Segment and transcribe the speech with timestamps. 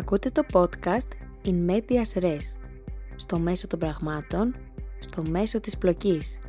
[0.00, 1.08] Ακούτε το podcast
[1.44, 2.40] In Medias Res,
[3.16, 4.54] στο μέσο των πραγμάτων,
[4.98, 6.40] στο μέσο της πλοκής.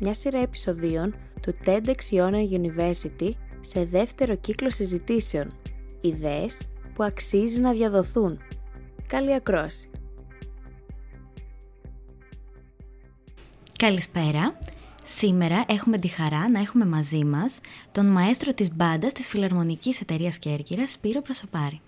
[0.00, 3.30] Μια σειρά επεισοδίων του TEDx Iona University
[3.60, 5.52] σε δεύτερο κύκλο συζητήσεων.
[6.00, 6.58] Ιδέες
[6.94, 8.38] που αξίζει να διαδοθούν.
[9.06, 9.90] Καλή ακρόαση!
[13.78, 14.58] Καλησπέρα.
[15.04, 17.60] Σήμερα έχουμε τη χαρά να έχουμε μαζί μας
[17.92, 21.80] τον μαέστρο της μπάντας της Φιλαρμονικής Εταιρείας Κέρκυρας, Σπύρο Προσωπάρη.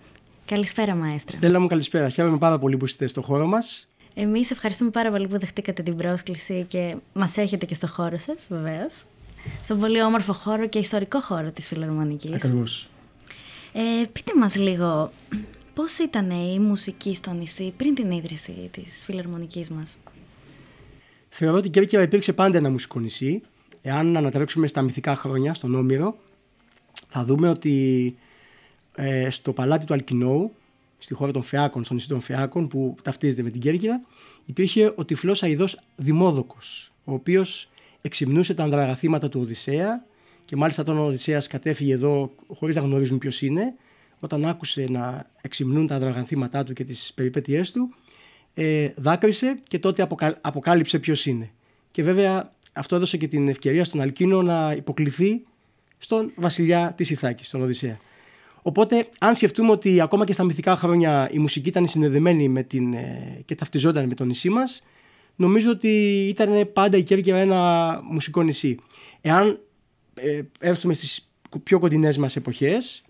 [0.51, 1.37] Καλησπέρα, Μαέστρο.
[1.37, 2.09] Στέλλα μου, καλησπέρα.
[2.09, 3.89] Χαίρομαι πάρα πολύ που είστε στο χώρο μας.
[4.13, 8.47] Εμείς ευχαριστούμε πάρα πολύ που δεχτήκατε την πρόσκληση και μας έχετε και στο χώρο σας,
[8.49, 9.03] βεβαίως.
[9.63, 12.33] Στον πολύ όμορφο χώρο και ιστορικό χώρο της Φιλαρμονικής.
[12.33, 12.89] Ακριβώς.
[13.73, 15.11] Ε, πείτε μας λίγο,
[15.73, 19.97] πώς ήταν η μουσική στο νησί πριν την ίδρυση της Φιλαρμονικής μας;
[21.29, 23.41] Θεωρώ ότι η Κέρκυρα υπήρξε πάντα ένα μουσικό νησί.
[23.81, 26.17] Εάν ανατρέξουμε στα μυθικά χρόνια, στον Όμηρο,
[27.09, 28.15] θα δούμε ότι
[28.95, 30.53] ε, στο παλάτι του Αλκινόου,
[30.97, 34.01] στη χώρα των Φεάκων, στο νησί των Φεάκων, που ταυτίζεται με την Κέρκυρα,
[34.45, 37.69] υπήρχε ο τυφλός Αιδό Δημόδοκος, ο οποίος
[38.01, 40.05] εξυμνούσε τα ανδραγαθήματα του Οδυσσέα
[40.45, 43.73] και μάλιστα όταν ο Οδυσσέας κατέφυγε εδώ χωρίς να γνωρίζουν ποιος είναι,
[44.19, 47.95] όταν άκουσε να εξυμνούν τα ανδραγαθήματά του και τις περιπέτειές του,
[48.53, 50.07] ε, δάκρυσε και τότε
[50.41, 51.49] αποκάλυψε ποιος είναι.
[51.91, 52.03] Και
[52.73, 55.41] αυτό έδωσε και την ευκαιρία στον Αλκίνο να υποκληθεί
[55.97, 57.99] στον βασιλιά της Ιθάκης, τον Οδυσσέα.
[58.61, 62.93] Οπότε, αν σκεφτούμε ότι ακόμα και στα μυθικά χρόνια η μουσική ήταν συνδεδεμένη με την,
[62.93, 64.83] ε, και ταυτιζόταν με το νησί μας,
[65.35, 65.89] νομίζω ότι
[66.27, 68.77] ήταν πάντα η Κέρκυρα ένα μουσικό νησί.
[69.21, 69.59] Εάν
[70.13, 71.31] ε, έρθουμε στις
[71.63, 73.03] πιο κοντινές μας εποχές,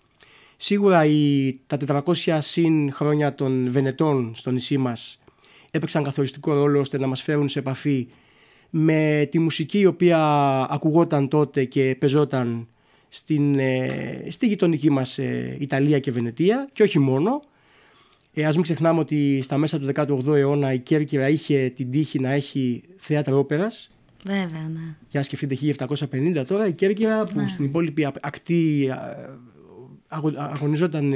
[0.56, 5.22] σίγουρα οι, τα 400 συν χρόνια των Βενετών στο νησί μας
[5.72, 8.08] έπαιξαν καθοριστικό ρόλο ώστε να μας φέρουν σε επαφή
[8.70, 10.20] με τη μουσική η οποία
[10.70, 12.68] ακουγόταν τότε και πεζόταν
[13.14, 13.88] στην, ε,
[14.30, 17.42] στη γειτονική μας ε, Ιταλία και Βενετία και όχι μόνο.
[18.34, 22.20] Ε, ας μην ξεχνάμε ότι στα μέσα του 18ου αιώνα η Κέρκυρα είχε την τύχη
[22.20, 23.90] να έχει θέατρα όπερας.
[24.26, 24.96] Βέβαια, ναι.
[25.10, 25.56] Για σκεφτείτε
[26.40, 27.48] 1750 τώρα η Κέρκυρα που ναι.
[27.48, 28.92] στην υπόλοιπη ακτή
[30.36, 31.14] αγωνιζόταν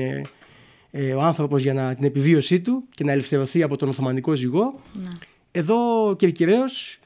[0.91, 4.79] ε, ο άνθρωπος για να, την επιβίωσή του και να ελευθερωθεί από τον Οθωμανικό ζυγό.
[4.93, 5.09] Ναι.
[5.51, 6.99] Εδώ ο Κερκυραίος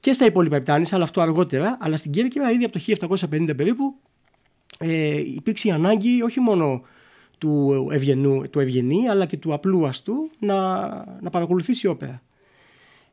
[0.00, 3.94] και στα υπόλοιπα Επτάνης, αλλά αυτό αργότερα, αλλά στην Κέρκυρα ήδη από το 1750 περίπου
[4.78, 6.82] ε, υπήρξε η ανάγκη όχι μόνο
[7.38, 10.78] του, ευγενού, του ευγενή αλλά και του απλού αστού να,
[11.20, 12.22] να παρακολουθήσει όπερα.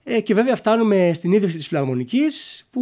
[0.03, 2.81] Ε, και βέβαια φτάνουμε στην ίδρυση της Φιλαρμονικής που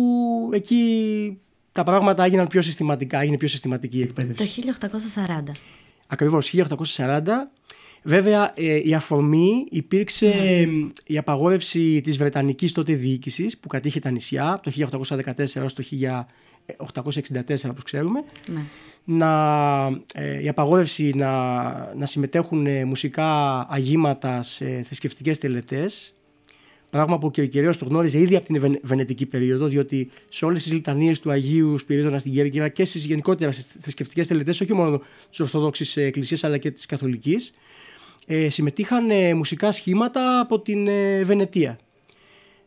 [0.53, 1.37] εκεί
[1.71, 4.61] τα πράγματα έγιναν πιο συστηματικά, έγινε πιο συστηματική η εκπαίδευση.
[4.61, 4.73] Το
[5.47, 5.51] 1840.
[6.07, 6.53] Ακριβώς,
[6.95, 7.21] 1840.
[8.03, 10.89] Βέβαια ε, η αφορμή υπήρξε ναι.
[11.05, 14.71] η απαγόρευση της Βρετανικής τότε διοίκησης που κατήχε τα νησιά από το
[15.35, 15.83] 1814 έως το
[16.75, 18.23] 1864 όπως ξέρουμε.
[18.45, 18.61] Ναι.
[19.03, 19.31] Να,
[20.13, 21.61] ε, η απαγόρευση να,
[21.95, 26.17] να συμμετέχουν ε, μουσικά αγήματα σε θρησκευτικές τελετές
[26.89, 30.71] Πράγμα που ο Κερκυραίο το γνώριζε ήδη από την Βενετική περίοδο, διότι σε όλες τις
[30.71, 36.01] λιτανίες του Αγίου Σπυρίδωνα στην Κέρκυρα και στις γενικότερα θρησκευτικές τελετές, όχι μόνο της Ορθοδόξη
[36.01, 37.53] Εκκλησίας αλλά και της Καθολικής,
[38.25, 41.77] ε, συμμετείχαν ε, μουσικά σχήματα από την ε, Βενετία.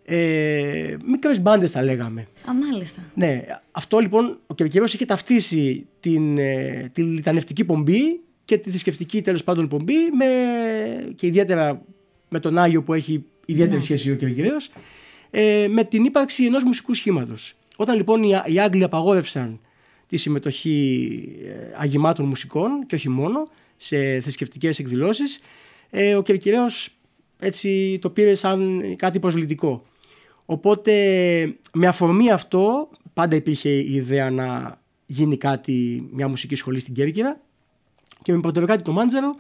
[0.04, 2.20] Ε, Μικρές μπάντες τα λέγαμε.
[2.20, 3.10] Α, μάλιστα.
[3.14, 9.22] Ναι, αυτό λοιπόν ο Κερκυραίο είχε ταυτίσει την, ε, τη λιτανευτική πομπή και τη θρησκευτική
[9.22, 10.26] τέλος πάντων πομπή με,
[11.14, 11.82] και ιδιαίτερα
[12.28, 13.82] με τον Άγιο που έχει ιδιαίτερη ναι.
[13.82, 14.56] σχέση ο Κερκυραίο,
[15.30, 17.54] ε, με την ύπαρξη ενός μουσικού σχήματος.
[17.76, 19.60] Όταν λοιπόν οι, οι Άγγλοι απαγόρευσαν
[20.06, 21.08] τη συμμετοχή
[21.44, 25.40] ε, αγημάτων μουσικών και όχι μόνο σε θρησκευτικές εκδηλώσεις,
[25.90, 26.66] ε, ο Κερκυραίο
[27.40, 29.82] έτσι το πήρε σαν κάτι προσβλητικό.
[30.44, 30.92] Οπότε
[31.72, 37.40] με αφορμή αυτό πάντα υπήρχε η ιδέα να γίνει κάτι, μια μουσική σχολή στην Κέρκυρα
[38.22, 39.34] και με πρωτοβεκάτη το Μάντζαρο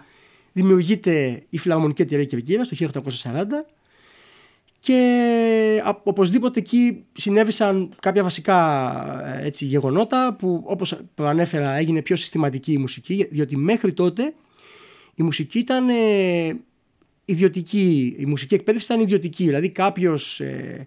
[0.52, 2.76] δημιουργείται η Φιλαρμονική Εταιρεία Κερκύρας το
[3.24, 3.30] 1840
[4.78, 8.58] και οπωσδήποτε εκεί συνέβησαν κάποια βασικά
[9.26, 14.34] ε, έτσι, γεγονότα που όπως προανέφερα έγινε πιο συστηματική η μουσική διότι μέχρι τότε
[15.14, 15.94] η μουσική ήταν ε,
[17.24, 20.86] ιδιωτική, η μουσική εκπαίδευση ήταν ιδιωτική δηλαδή κάποιος ε,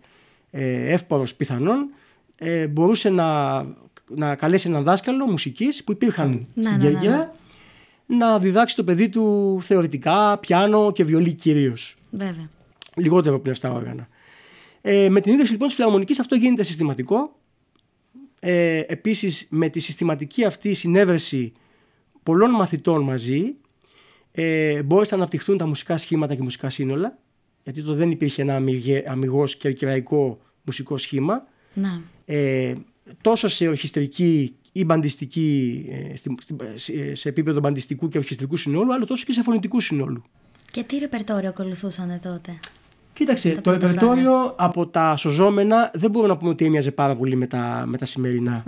[0.52, 1.90] ε, εύπορος πιθανόν
[2.38, 3.62] ε, μπορούσε να,
[4.10, 7.30] να καλέσει έναν δάσκαλο μουσικής που υπήρχαν ναι, στην ναι, ναι, ναι,
[8.06, 11.96] να διδάξει το παιδί του θεωρητικά, πιάνο και βιολί κυρίως.
[12.10, 12.50] Βέβαια
[12.96, 14.08] λιγότερο πνευστά όργανα.
[14.82, 17.36] Ε, με την ίδρυση λοιπόν της Φιλαρμονικής αυτό γίνεται συστηματικό.
[18.40, 21.54] Ε, Επίσης με τη συστηματική αυτή συνέβρεση
[22.24, 23.56] πολλών μαθητών μαζί
[24.36, 27.18] ε, μπόρεσαν να αναπτυχθούν τα μουσικά σχήματα και μουσικά σύνολα
[27.64, 28.56] γιατί το δεν υπήρχε ένα
[29.08, 31.48] αμυγός και κερκυραϊκό μουσικό σχήμα.
[31.74, 32.02] Να.
[32.26, 32.74] Ε,
[33.22, 36.36] τόσο σε ορχιστρική ή μπαντιστική, ε, στη-
[36.76, 40.24] στη- ε, σε επίπεδο μπαντιστικού και ορχιστρικού συνόλου, αλλά τόσο και σε φωνητικού συνόλου.
[40.72, 42.60] Και τι ρεπερτόριο ακολουθούσαν τότε;
[43.14, 47.16] Κοίταξε, Τα το πρώτα ρεπερτόριο από τα σωζόμενα δεν μπορούμε να πούμε ότι έμοιαζε πάρα
[47.16, 48.64] πολύ με τα, με τα σημερινά.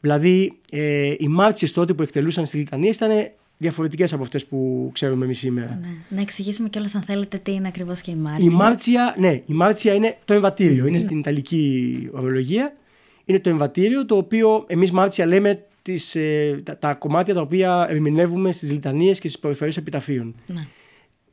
[0.00, 3.10] Δηλαδή, ε, οι μάρτσες τότε που εκτελούσαν στη Λιτανία ήταν
[3.58, 5.78] διαφορετικές από αυτές που ξέρουμε εμείς σήμερα.
[5.80, 6.16] Ναι.
[6.16, 8.50] Να εξηγήσουμε κιόλας αν θέλετε τι είναι ακριβώς και η Η Μάρτσια.
[8.50, 10.86] Μάρτσια, ναι, η Μάρτσια είναι το εμβατήριο.
[10.86, 12.76] Είναι στην Ιταλική ορολογία.
[13.24, 17.86] Είναι το εμβατήριο το οποίο εμείς Μάρτσια λέμε τις, ε, τα, τα κομμάτια τα οποία
[17.88, 20.34] ερμηνεύουμε στις λιτανίες και στις περιφερειές επιταφείων.
[20.46, 20.66] Ναι.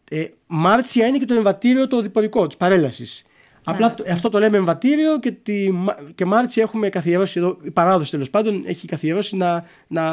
[0.09, 3.25] Ε, Μάρτσια είναι και το εμβατήριο το διπορικό της παρέλασης.
[3.65, 7.71] Απλά το- αυτό το λέμε εμβατήριο και, τη, Μα- και Μάρτσια έχουμε καθιερώσει εδώ, η
[7.71, 10.03] παράδοση τέλος πάντων έχει καθιερώσει να, να,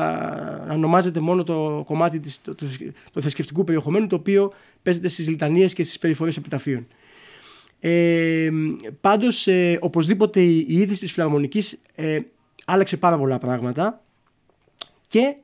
[0.67, 2.67] να ονομάζεται μόνο το κομμάτι της, το, το,
[3.13, 4.53] το θρησκευτικού περιεχομένου το οποίο
[4.83, 6.87] παίζεται στις λιτανίες και στις περιφορές επιταφείων.
[7.81, 8.51] Ε,
[9.01, 12.19] πάντως ε, οπωσδήποτε η, η είδηση της φιλαρμονικής ε,
[12.65, 14.03] άλλαξε πάρα πολλά πράγματα
[15.07, 15.37] και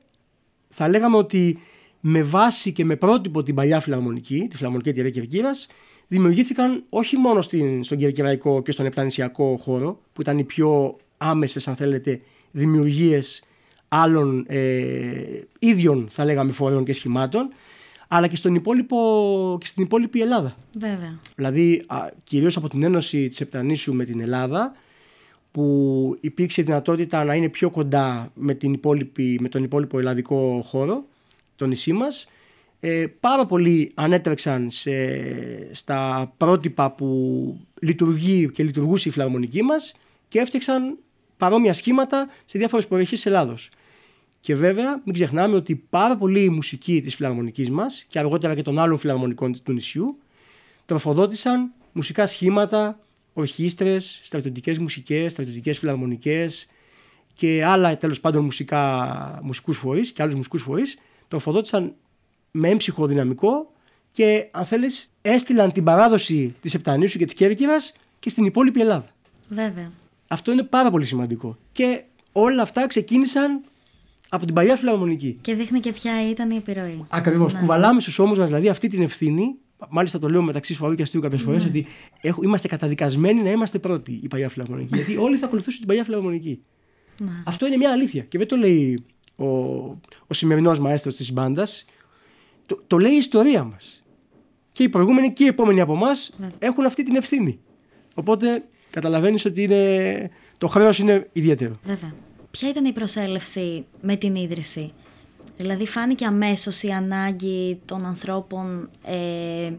[0.69, 1.59] θα λέγαμε ότι
[1.99, 5.67] με βάση και με πρότυπο την παλιά φιλαρμονική, τη φιλαρμονική εταιρεία Κερκύρας,
[6.09, 11.67] δημιουργήθηκαν όχι μόνο στην, στον κερκυραϊκό και στον επτανησιακό χώρο, που ήταν οι πιο άμεσες,
[11.67, 12.21] αν θέλετε,
[12.51, 13.43] δημιουργίες
[13.87, 17.49] άλλων ε, ίδιων, θα λέγαμε, φορέων και σχημάτων,
[18.07, 20.55] αλλά και, στον υπόλοιπο, και στην υπόλοιπη Ελλάδα.
[20.79, 21.19] Βέβαια.
[21.35, 24.75] Δηλαδή, α, κυρίως από την ένωση της Επτανήσου με την Ελλάδα,
[25.51, 31.05] που υπήρξε δυνατότητα να είναι πιο κοντά με, την υπόλοιπη, με τον υπόλοιπο ελλαδικό χώρο,
[31.55, 32.27] το νησί μας.
[32.79, 34.93] Ε, πάρα πολλοί ανέτρεξαν σε,
[35.73, 39.95] στα πρότυπα που λειτουργεί και λειτουργούσε η φιλαρμονική μας
[40.27, 40.97] και έφτιαξαν
[41.37, 43.69] παρόμοια σχήματα σε διάφορες περιοχές της Ελλάδος.
[44.39, 48.79] Και βέβαια μην ξεχνάμε ότι πάρα πολλοί μουσικοί της φιλαρμονικής μας και αργότερα και των
[48.79, 50.17] άλλων φιλαρμονικών του νησιού
[50.85, 52.99] τροφοδότησαν μουσικά σχήματα,
[53.33, 56.69] ορχήστρες, στρατιωτικές μουσικές, στρατιωτικές φιλαρμονικές
[57.33, 60.97] και άλλα τέλος πάντων μουσικά, μουσικούς φορείς και άλλους μουσικούς φορείς
[61.27, 61.95] τροφοδότησαν
[62.51, 63.71] με έμψυχο δυναμικό
[64.11, 69.07] και αν θέλεις έστειλαν την παράδοση της Επτανήσου και της Κέρκυρας και στην υπόλοιπη Ελλάδα.
[69.49, 69.91] Βέβαια.
[70.27, 71.57] Αυτό είναι πάρα πολύ σημαντικό.
[71.71, 73.61] Και όλα αυτά ξεκίνησαν
[74.29, 75.37] από την παλιά φιλαρμονική.
[75.41, 77.05] Και δείχνει και ποια ήταν η επιρροή.
[77.09, 77.53] Ακριβώς.
[77.53, 77.59] Ναι.
[77.59, 79.55] Κουβαλάμε στους ώμους μας δηλαδή αυτή την ευθύνη.
[79.89, 81.69] Μάλιστα το λέω μεταξύ σφαρού και αστείου κάποιες φορές Ναι.
[81.69, 81.85] ότι
[82.21, 84.95] έχω, είμαστε καταδικασμένοι να είμαστε πρώτοι η παλιά φιλαρμονική.
[84.95, 86.61] γιατί όλοι θα ακολουθήσουν την παλιά φιλαρμονική.
[87.19, 87.29] Ναι.
[87.45, 88.23] Αυτό είναι μια αλήθεια.
[88.23, 89.03] Και δεν το λέει
[89.35, 89.45] ο,
[90.27, 91.85] ο σημερινός μαέστρος της μπάντας.
[92.69, 94.03] Το, το λέει η ιστορία μας.
[94.71, 96.49] Και οι προηγούμενοι και οι επόμενοι από εμάς Ναι.
[96.59, 97.59] έχουν αυτή την ευθύνη.
[98.13, 101.79] Οπότε καταλαβαίνεις ότι είναι, το χρέος είναι ιδιαίτερο.
[101.83, 102.13] Βέβαια.
[102.51, 104.93] Ποια ήταν η προσέλευση με την ίδρυση;
[105.55, 109.71] Δηλαδή φάνηκε αμέσως η ανάγκη των ανθρώπων ε,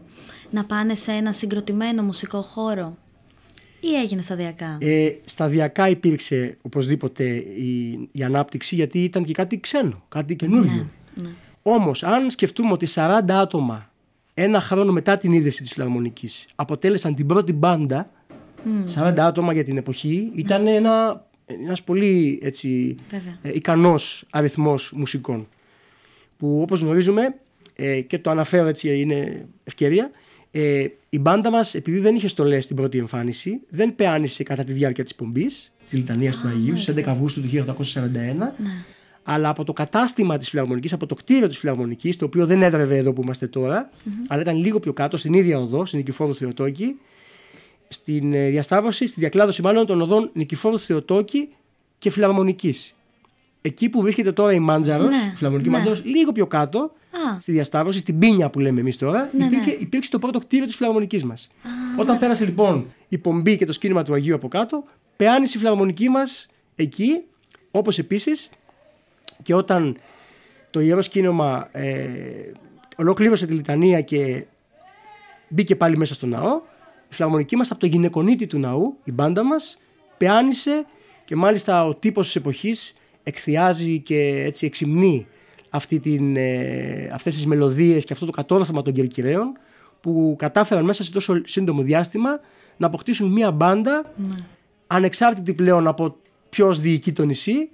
[0.49, 2.97] να πάνε σε ένα συγκροτημένο μουσικό χώρο;
[3.79, 7.23] Ή έγινε σταδιακά; Ε, σταδιακά υπήρξε οπωσδήποτε
[7.57, 10.71] η, η ανάπτυξη γιατί ήταν και κάτι ξένο, κάτι καινούριο.
[10.71, 10.85] ναι.
[11.61, 13.89] Όμως αν σκεφτούμε ότι 40 άτομα
[14.33, 18.09] ένα χρόνο μετά την ίδρυση της Φιλαρμονικής αποτέλεσαν την πρώτη μπάντα,
[18.95, 23.37] 40 άτομα για την εποχή, ήταν ένα, ένας πολύ έτσι, Βέβαια.
[23.41, 25.47] ε, ικανός αριθμός μουσικών
[26.37, 27.35] που όπως γνωρίζουμε
[27.75, 30.11] ε, και το αναφέρω έτσι είναι ευκαιρία
[30.51, 34.73] ε, η μπάντα μας επειδή δεν είχε στολές στην πρώτη εμφάνιση δεν πεάνησε κατά τη
[34.73, 38.03] διάρκεια της πομπής της Λιτανίας του Αγίου στις 11 Αυγούστου του 1841
[39.33, 42.97] αλλά από το κατάστημα της Φιλαρμονικής, από το κτίριο της Φιλαρμονικής το οποίο δεν έδρευε
[42.97, 43.89] εδώ που είμαστε τώρα
[44.27, 46.95] αλλά ήταν λίγο πιο κάτω στην ίδια οδό, στην Νικηφόρου Θεοτόκη
[47.87, 51.49] στην ε, διασταύρωση, στη διακλάδωση μάλλον των οδών Νικηφόρου Θεοτόκη
[51.97, 52.95] και Φιλαρμονικής.
[53.61, 55.75] Εκεί που βρίσκεται τώρα η Μάντζαρος, Ναι, η Φιλαρμονική ναι.
[55.75, 57.39] Μάντζαρος, λίγο πιο κάτω, Α.
[57.39, 59.77] στη διασταύρωση, στην πίνια που λέμε εμείς τώρα, Ναι, υπήρχε, ναι.
[59.79, 61.49] υπήρξε το πρώτο κτίριο της Φιλαρμονικής μας.
[61.97, 64.83] Όταν πέρασε λοιπόν η πομπή και το σκήνημα του Αγίου από κάτω,
[65.15, 67.21] πεάνησε η Φιλαρμονική μας εκεί,
[67.71, 68.49] όπως επίσης
[69.41, 69.97] και όταν
[70.69, 72.05] το ιερός σκήνωμα ε,
[72.97, 74.45] ολοκλήρωσε τη λιτανία και
[75.47, 76.61] μπήκε πάλι μέσα στο ναό,
[77.09, 79.79] η φιλαρμονική μας από το γυναικονίτη του ναού, η μπάντα μας,
[80.17, 80.85] πεάνησε
[81.25, 82.93] και μάλιστα ο τύπος της εποχής
[83.23, 85.27] εκθιάζει και έτσι εξυμνεί
[85.69, 89.57] αυτή την, ε, αυτές τις μελωδίες και αυτό το κατόρθωμα των Κερκυραίων
[90.01, 92.39] που κατάφεραν μέσα σε τόσο σύντομο διάστημα
[92.77, 94.13] να αποκτήσουν μια μπάντα
[94.87, 96.15] ανεξάρτητη πλέον από
[96.49, 97.69] ποιος διοικεί το νησί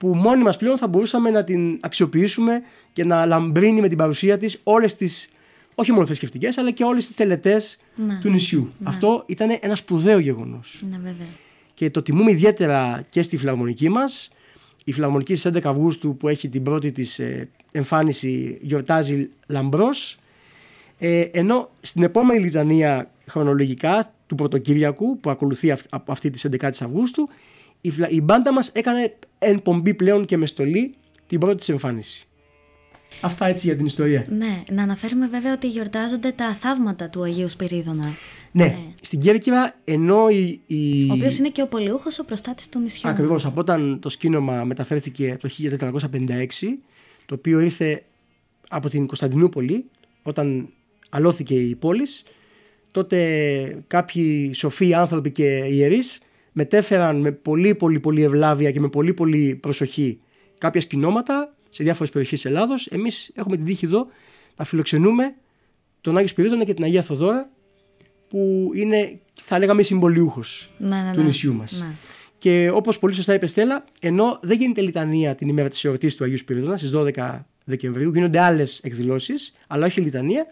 [0.00, 2.60] που μόνοι μας πλέον θα μπορούσαμε να την αξιοποιήσουμε
[2.92, 5.28] και να λαμπρύνει με την παρουσία της όλες τις,
[5.74, 8.18] όχι μόνο θρησκευτικές, αλλά και όλες τις τελετές Ναι.
[8.20, 8.72] του νησιού.
[8.84, 10.82] Αυτό ήταν ένα σπουδαίο γεγονός.
[10.90, 11.26] Ναι, βέβαια.
[11.74, 14.30] Και το τιμούμε ιδιαίτερα και στη φιλαρμονική μας.
[14.84, 20.18] Η φιλαρμονική στις 11 Αυγούστου που έχει την πρώτη της ε, εμφάνιση γιορτάζει λαμπρός.
[20.98, 26.64] Ε, ενώ στην επόμενη λιτανία χρονολογικά του Πρωτοκύριακου που ακολουθεί αυ- από αυτή της 11
[26.80, 27.28] Αυγούστου
[27.80, 30.94] η, φλα- η μπάντα μας έκανε εκπομπή πλέον και με στολή
[31.26, 32.24] την πρώτη της εμφάνιση.
[33.20, 34.26] Αυτά έτσι για την ιστορία.
[34.28, 38.14] Ναι, να αναφέρουμε βέβαια ότι γιορτάζονται τα θαύματα του Αγίου Σπυρίδωνα.
[38.52, 40.60] Ναι, στην Κέρκυρα ενώ η...
[40.66, 41.10] η...
[41.10, 43.10] Ο οποίος είναι και ο πολιούχος ο προστάτης του νησιού.
[43.10, 45.48] Ακριβώς, από όταν το σκήνομα μεταφέρθηκε το
[45.80, 46.46] 1456,
[47.26, 48.04] το οποίο ήρθε
[48.68, 49.84] από την Κωνσταντινούπολη,
[50.22, 50.68] όταν
[51.08, 52.22] αλώθηκε η πόλης,
[52.90, 59.14] τότε κάποιοι σοφοί άνθρωποι και ιερείς μετέφεραν με πολύ πολύ πολύ ευλάβεια και με πολύ
[59.14, 60.20] πολύ προσοχή
[60.58, 62.86] κάποια σκηνώματα σε διάφορες περιοχές της Ελλάδος.
[62.86, 64.06] Εμείς έχουμε την τύχη εδώ
[64.56, 65.34] να φιλοξενούμε
[66.00, 67.50] τον Άγιο Σπυρίδωνα και την Αγία Θοδώρα
[68.28, 71.24] που είναι θα λέγαμε συμπολιούχος Ναι, ναι, του ναι.
[71.24, 71.72] νησιού μας.
[71.80, 71.94] Ναι.
[72.38, 76.24] Και όπως πολύ σωστά είπε Στέλλα, ενώ δεν γίνεται λιτανία την ημέρα της εορτής του
[76.24, 80.46] Αγίου Σπυρίδωνα στις 12 Δεκεμβρίου, γίνονται άλλες εκδηλώσεις, αλλά όχι λιτανία.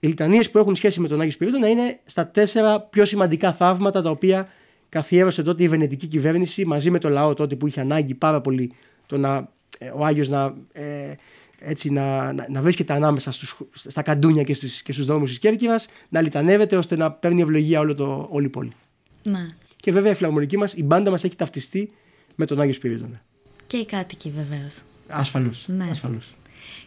[0.00, 4.02] Οι λιτανίες που έχουν σχέση με τον Άγιο Σπυρίδωνα είναι στα τέσσερα πιο σημαντικά θαύματα
[4.02, 4.48] τα οποία
[4.90, 8.72] καθιέρωσε τότε η Βενετική κυβέρνηση μαζί με το λαό τότε που είχε ανάγκη πάρα πολύ
[9.06, 11.14] το να, ε, ο Άγιος να, ε,
[11.58, 15.38] έτσι, να, να, να βρίσκεται ανάμεσα στους, στα καντούνια και, στις, και στους δρόμους της
[15.38, 18.72] Κέρκυρας, να λιτανεύεται ώστε να παίρνει ευλογία όλο το, όλη η πόλη.
[19.22, 19.46] ναι.
[19.76, 21.90] Και βέβαια η φιλαρμονική μας, η μπάντα μας έχει ταυτιστεί
[22.36, 23.22] με τον Άγιο Σπυρίδωνα.
[23.66, 24.82] Και οι κάτοικοι βεβαίως.
[25.08, 25.64] Ασφαλώς.
[25.68, 25.86] Ναι.
[25.90, 26.34] ασφαλώς.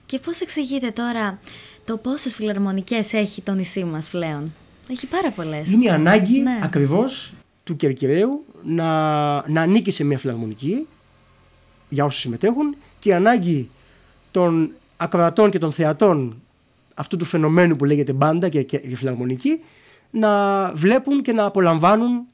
[0.05, 1.39] Και πώς εξηγείτε τώρα
[1.85, 4.53] το πόσες φιλαρμονικές έχει το νησί μας πλέον;
[4.89, 5.71] Έχει πάρα πολλές.
[5.71, 6.59] Είναι η ανάγκη Ναι.
[6.63, 7.33] ακριβώς
[7.63, 8.85] του Κερκυραίου να,
[9.49, 10.87] να ανήκει σε μια φιλαρμονική
[11.89, 13.69] για όσους συμμετέχουν και η ανάγκη
[14.31, 16.41] των ακροατών και των θεατών
[16.93, 19.59] αυτού του φαινομένου που λέγεται μπάντα και, και, και φιλαρμονική
[20.11, 22.25] να βλέπουν και να απολαμβάνουν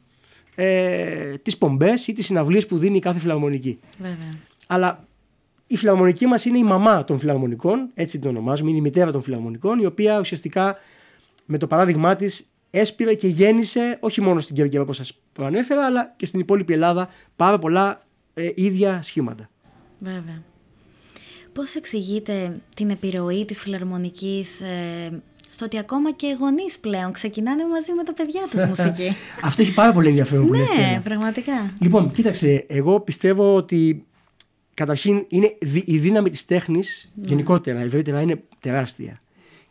[0.55, 3.79] ε, τις πομπές ή τις συναυλίες που δίνει κάθε φιλαρμονική.
[3.97, 4.35] Βέβαια.
[4.67, 5.07] Αλλά
[5.67, 9.21] η φιλαρμονική μας είναι η μαμά των φιλαρμονικών, έτσι την ονομάζουμε, είναι η μητέρα των
[9.21, 10.77] φιλαρμονικών, η οποία ουσιαστικά
[11.45, 16.13] με το παράδειγμά της έσπηρε και γέννησε όχι μόνο στην Κέρκυρα όπως σας προανέφερα, αλλά
[16.17, 19.49] και στην υπόλοιπη Ελλάδα πάρα πολλά ε, ίδια σχήματα.
[19.99, 20.43] Βέβαια.
[21.53, 27.67] Πώς εξηγείτε την επιρροή της φιλαρμονικής ε, στο ότι ακόμα και οι γονείς πλέον ξεκινάνε
[27.67, 29.11] μαζί με τα παιδιά τους μουσική;
[29.43, 30.99] Αυτό έχει πάρα πολύ ενδιαφέρον που λες, ναι, Στέλλα.
[30.99, 31.73] πραγματικά.
[31.79, 34.05] Λοιπόν, κοίταξε, εγώ πιστεύω ότι
[34.73, 39.19] καταρχήν είναι δι- η δύναμη της τέχνης γενικότερα, ευρύτερα είναι τεράστια.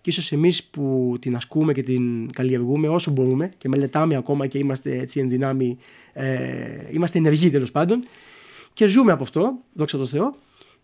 [0.08, 4.58] Και ίσως εμείς που την ασκούμε και την καλλιεργούμε όσο μπορούμε και μελετάμε ακόμα και
[4.58, 5.78] είμαστε έτσι εν δυνάμει,
[6.12, 6.26] ε,
[6.90, 8.04] είμαστε ενεργοί τέλος πάντων
[8.72, 10.34] και ζούμε από αυτό, δόξα τω Θεώ,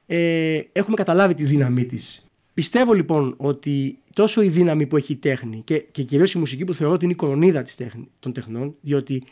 [0.07, 2.31] ε, έχουμε καταλάβει τη δύναμή της.
[2.54, 6.64] Πιστεύω λοιπόν ότι τόσο η δύναμη που έχει η τέχνη και, και κυρίως η μουσική
[6.64, 9.23] που θεωρώ ότι είναι η κορονίδα της τέχνη, των τεχνών, διότι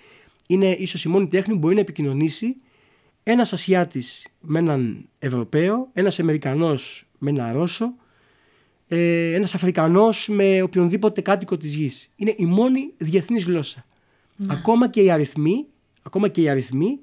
[0.47, 2.57] είναι ίσως η μόνη τέχνη που μπορεί να επικοινωνήσει
[3.23, 7.95] ένας Ασιάτης με έναν Ευρωπαίο, ένας Αμερικανός με έναν Ρώσο,
[8.95, 12.11] ε, ένας Αφρικανός με οποιονδήποτε κάτοικο της γης.
[12.17, 13.87] Είναι η μόνη διεθνής γλώσσα.
[14.47, 15.67] Ακόμα και οι αριθμοί,
[16.03, 16.99] ακόμα και οι αριθμοί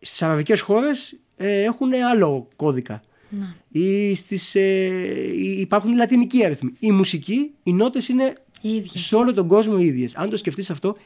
[0.00, 3.00] στις αραβικές χώρες ε, έχουν άλλο κώδικα.
[3.30, 3.56] Να.
[3.80, 6.72] Ή στις, ε, υπάρχουν οι λατινικοί αριθμοί.
[6.78, 9.04] Η μουσική, οι νότες είναι Οι ίδιες.
[9.06, 10.16] σε όλο τον κόσμο οι ίδιες.
[10.16, 10.96] Αν το σκεφτείς αυτό,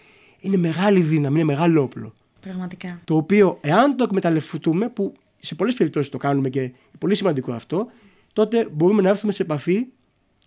[0.41, 3.01] είναι μεγάλη δύναμη, είναι μεγάλο όπλο Πραγματικά.
[3.05, 7.53] το οποίο εάν το εκμεταλλευτούμε, που σε πολλές περιπτώσεις το κάνουμε και είναι πολύ σημαντικό
[7.53, 7.87] αυτό,
[8.37, 9.87] τότε μπορούμε να έρθουμε σε επαφή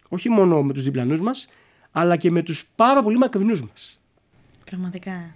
[0.09, 1.49] όχι μόνο με τους διπλανούς μας,
[1.91, 3.99] αλλά και με τους πάρα πολύ μακρινούς μας.
[4.65, 5.35] Πραγματικά.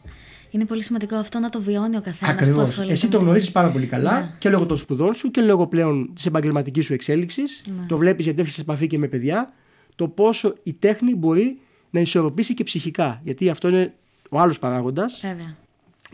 [0.50, 2.69] Είναι πολύ σημαντικό αυτό να το βιώνει ο καθένας που Ακριβώς.
[2.69, 2.93] ασχολείται.
[2.93, 4.31] Εσύ το με γνωρίζεις τη πάρα πολύ καλά Ναι.
[4.39, 7.63] και λόγω των σπουδών σου και λόγω πλέον της επαγγελματικής σου εξέλιξης.
[7.67, 7.86] Ναι.
[7.88, 9.53] Το βλέπεις γιατί έρχεσαι σε επαφή και με παιδιά.
[9.95, 13.19] Το πόσο η τέχνη μπορεί να ισορροπήσει και ψυχικά.
[13.24, 13.93] Γιατί αυτό είναι
[14.29, 15.55] ο άλλος παράγοντας Βέβαια.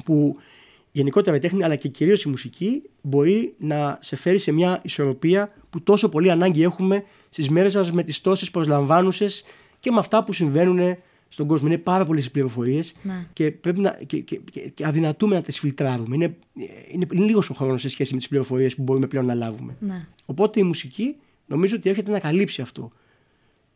[0.03, 0.35] που
[0.91, 5.51] γενικότερα η τέχνη αλλά και κυρίως η μουσική μπορεί να σε φέρει σε μια ισορροπία
[5.69, 9.43] που τόσο πολύ ανάγκη έχουμε στις μέρες μας με τις τόσες προσλαμβάνουσες
[9.79, 11.67] και με αυτά που συμβαίνουν στον κόσμο.
[11.67, 13.25] Είναι πάρα πολλές οι πληροφορίες Ναι.
[13.33, 16.15] και, πρέπει να, και, και, και, και αδυνατούμε να τις φιλτράρουμε.
[16.15, 16.35] Είναι,
[16.91, 19.75] είναι, είναι λίγος ο χρόνος σε σχέση με τις πληροφορίες που μπορούμε πλέον να λάβουμε.
[19.79, 20.05] Ναι.
[20.25, 21.15] Οπότε η μουσική
[21.45, 22.91] νομίζω ότι έρχεται να καλύψει αυτό.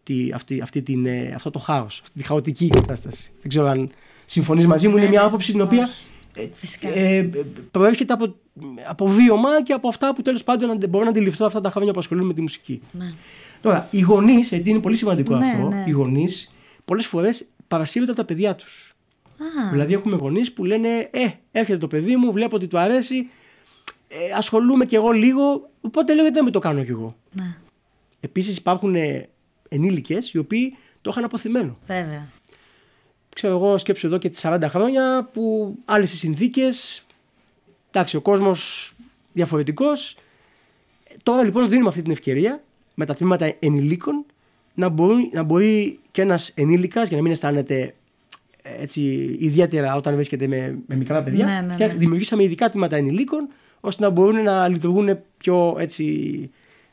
[0.03, 3.31] Τι, αυτή, αυτή την, ε, αυτό το χάος, αυτή τη χαοτική κατάσταση.
[3.39, 3.89] Δεν ξέρω αν
[4.25, 6.05] συμφωνείς μαζί μου, είναι μια άποψη την οποία Όχι.
[6.35, 6.87] Ε, Φυσικά.
[6.89, 7.29] ε, ε,
[7.71, 8.35] προέρχεται από,
[8.87, 11.93] από βίωμα και από αυτά που τέλος πάντων αντε- μπορώ να αντιληφθώ αυτά τα χρόνια
[11.93, 12.81] που ασχολούμαι με τη μουσική.
[12.91, 13.11] Ναι.
[13.61, 15.83] Τώρα, οι γονείς, γιατί είναι πολύ σημαντικό Ναι, αυτό, ναι.
[15.87, 16.53] οι γονείς
[16.85, 18.95] πολλές φορές παρασύρονται από τα παιδιά τους.
[19.37, 23.15] Α, Δηλαδή, έχουμε γονείς που λένε: Ε, έρχεται το παιδί μου, βλέπω ότι του αρέσει,
[24.07, 27.15] ε, ασχολούμαι κι εγώ λίγο, οπότε λέω γιατί δεν με το κάνω κι εγώ.
[27.31, 27.55] ναι.
[28.19, 29.29] Επίσης, υπάρχουν ε,
[29.69, 31.77] ενήλικες οι οποίοι το είχαν αποθυμένο.
[31.87, 32.27] Βέβαια.
[33.33, 37.05] Ξέρω εγώ, σκέψω εδώ και τις 40 χρόνια που άλλες οι συνθήκες.
[37.91, 38.93] Εντάξει, ο κόσμος
[39.33, 40.17] διαφορετικός.
[41.23, 42.63] Τώρα λοιπόν δίνουμε αυτή την ευκαιρία
[42.93, 44.25] με τα τμήματα ενηλίκων
[44.73, 47.93] να μπορεί, να μπορεί και ένας ενήλικας, για να μην αισθάνεται
[48.63, 49.01] έτσι,
[49.39, 51.45] ιδιαίτερα όταν βρίσκεται με, με μικρά παιδιά.
[51.45, 51.99] Ναι, ναι, Φτιάξ- ναι.
[51.99, 53.47] Δημιουργήσαμε ειδικά τμήματα ενηλίκων
[53.79, 56.49] ώστε να μπορούν να λειτουργούν πιο έτσι.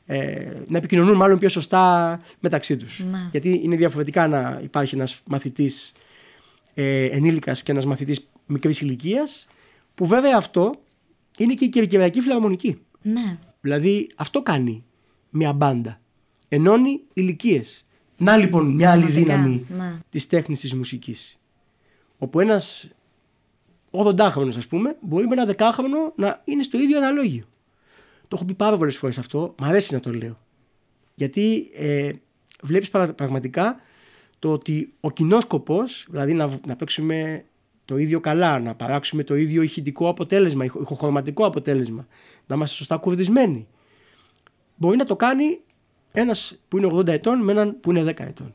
[0.06, 3.04] Ε, να επικοινωνούν μάλλον πιο σωστά μεταξύ τους.
[3.10, 3.28] Ναι.
[3.30, 5.92] Γιατί είναι διαφορετικά να υπάρχει ένας μαθητής
[6.74, 9.46] ε, ενήλικας και ένας μαθητής μικρής ηλικίας
[9.94, 10.72] που βέβαια αυτό
[11.38, 12.80] είναι και η κερκυριακή φιλαρμονική.
[13.02, 13.38] Ναι.
[13.60, 14.84] Δηλαδή αυτό κάνει
[15.30, 16.00] μια μπάντα.
[16.48, 17.84] Ενώνει ηλικίες.
[18.16, 19.98] Να λοιπόν μια άλλη Πραγματικά, δύναμη ναι.
[20.08, 21.40] της τέχνης της μουσικής.
[22.18, 22.90] Όπου ένας
[23.90, 27.44] 80χρονος ας πούμε μπορεί με ένα δεκάχρονο να είναι στο ίδιο αναλόγιο.
[28.28, 30.38] Το έχω πει πάρα πολλές φορές αυτό, μ' αρέσει να το λέω.
[31.14, 32.10] Γιατί ε,
[32.62, 33.80] βλέπεις παρα- πραγματικά
[34.40, 37.44] το ότι ο κοινός σκοπός, δηλαδή να, να παίξουμε
[37.84, 42.06] το ίδιο καλά, να παράξουμε το ίδιο ηχητικό αποτέλεσμα, ηχο- ηχοχρωματικό αποτέλεσμα,
[42.46, 43.66] να είμαστε σωστά κουρδισμένοι,
[44.76, 45.60] μπορεί να το κάνει
[46.12, 48.54] ένας που είναι 80 ετών με έναν που είναι 10 ετών.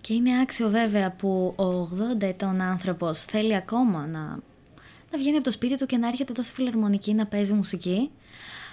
[0.00, 4.20] Και είναι άξιο βέβαια που ο 80 ετών άνθρωπος θέλει ακόμα να,
[5.10, 8.10] να βγαίνει από το σπίτι του και να έρχεται εδώ στη φιλαρμονική να παίζει μουσική.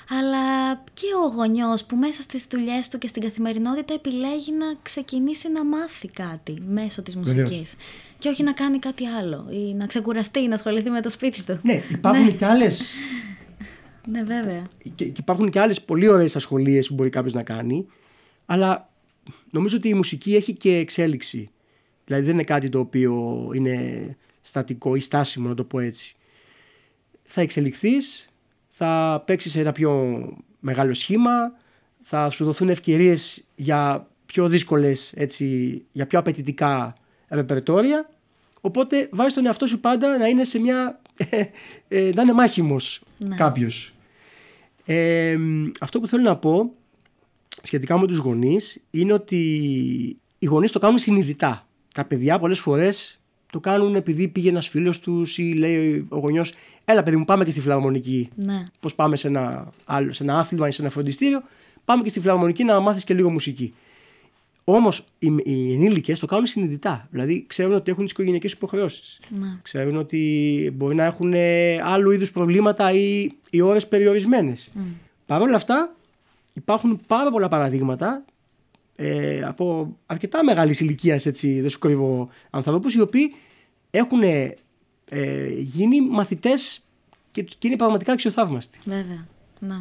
[0.10, 5.52] Αλλά και ο γονιός που μέσα στις δουλειές του και στην καθημερινότητα επιλέγει να ξεκινήσει
[5.52, 7.50] να μάθει κάτι μέσω της Βεβαίως.
[7.50, 7.76] μουσικής.
[8.20, 11.42] Και όχι να κάνει κάτι άλλο ή να ξεκουραστεί ή να ασχοληθεί με το σπίτι
[11.44, 11.60] του.
[11.64, 12.84] Ναι, υπάρχουν και άλλες
[14.08, 14.68] Ναι, βέβαια.
[14.96, 17.88] και, και υπάρχουν και άλλες πολύ ωραίες ασχολίες που μπορεί κάποιος να κάνει
[18.46, 18.90] αλλά
[19.50, 21.50] νομίζω ότι η μουσική έχει και εξέλιξη
[22.06, 26.16] δηλαδή δεν είναι κάτι το οποίο είναι στατικό ή στάσιμο να το πω έτσι
[27.24, 28.33] θα εξελιχθείς
[28.76, 30.24] θα παίξεις σε ένα πιο
[30.60, 31.32] μεγάλο σχήμα
[32.02, 36.94] θα σου δοθούν ευκαιρίες για πιο δύσκολες έτσι, για πιο απαιτητικά
[37.30, 38.10] ρεπερτόρια
[38.62, 41.02] οπότε βάζεις τον εαυτό σου πάντα να είναι σε μια
[41.88, 43.36] ε, να είναι μάχημος Ναι.
[43.36, 43.94] κάποιος
[44.86, 45.38] ε,
[45.80, 46.72] αυτό που θέλω να πω
[47.62, 49.38] σχετικά με τους γονείς είναι ότι
[50.40, 51.68] οι γονείς το κάνουν συνειδητά.
[51.94, 53.20] Τα παιδιά πολλές φορές
[53.54, 56.54] το κάνουν επειδή πήγε ένας φίλος τους ή λέει ο γονιός
[56.86, 58.64] έλα παιδί μου πάμε και στη φιλαρμονική Ναι.
[58.80, 61.42] πως πάμε σε ένα, άλλο, σε ένα άθλημα ή σε ένα φροντιστήριο
[61.86, 63.74] πάμε και στη φιλαρμονική να μάθεις και λίγο μουσική.
[64.64, 67.08] Όμως οι, οι ενήλικες το κάνουν συνειδητά.
[67.12, 69.20] Δηλαδή ξέρουν ότι έχουν τις οικογενειακές υποχρεώσεις.
[69.30, 69.48] Ναι.
[69.62, 74.74] Ξέρουν ότι μπορεί να έχουν ε, άλλου είδους προβλήματα ή οι ώρες περιορισμένες.
[75.26, 75.96] Παρ' όλα αυτά
[76.54, 78.26] υπάρχουν πάρα πολλά παραδείγματα
[78.96, 83.34] ε, από αρκετά μεγάλης ηλικίας, έτσι δεν σου κρύβω, ανθρώπους οι οποίοι
[83.92, 86.86] έχουν ε, γίνει μαθητές
[87.32, 88.80] και, και είναι πραγματικά αξιοθαύμαστοι.
[88.86, 89.28] Βέβαια.
[89.60, 89.78] Ναι.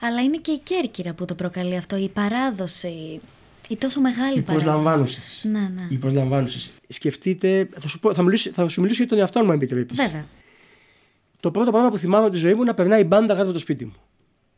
[0.00, 3.20] Αλλά είναι και η Κέρκυρα που το προκαλεί αυτό, η παράδοση,
[3.68, 4.64] η τόσο μεγάλη Οι παράδοση.
[4.64, 5.44] προσλαμβάνουσες.
[5.50, 5.86] Ναι, ναι.
[5.90, 6.72] Οι προσλαμβάνουσες.
[6.88, 9.96] Σκεφτείτε, θα, σου πω, θα, μιλήσω, θα σου μιλήσω για τον εαυτό μου, αν επιτρέπεις.
[9.96, 10.26] Βέβαια.
[11.40, 13.42] Το πρώτο πράγμα που θυμάμαι από τη ζωή μου είναι να περνάει η μπάντα κάτω
[13.42, 13.94] από το σπίτι μου.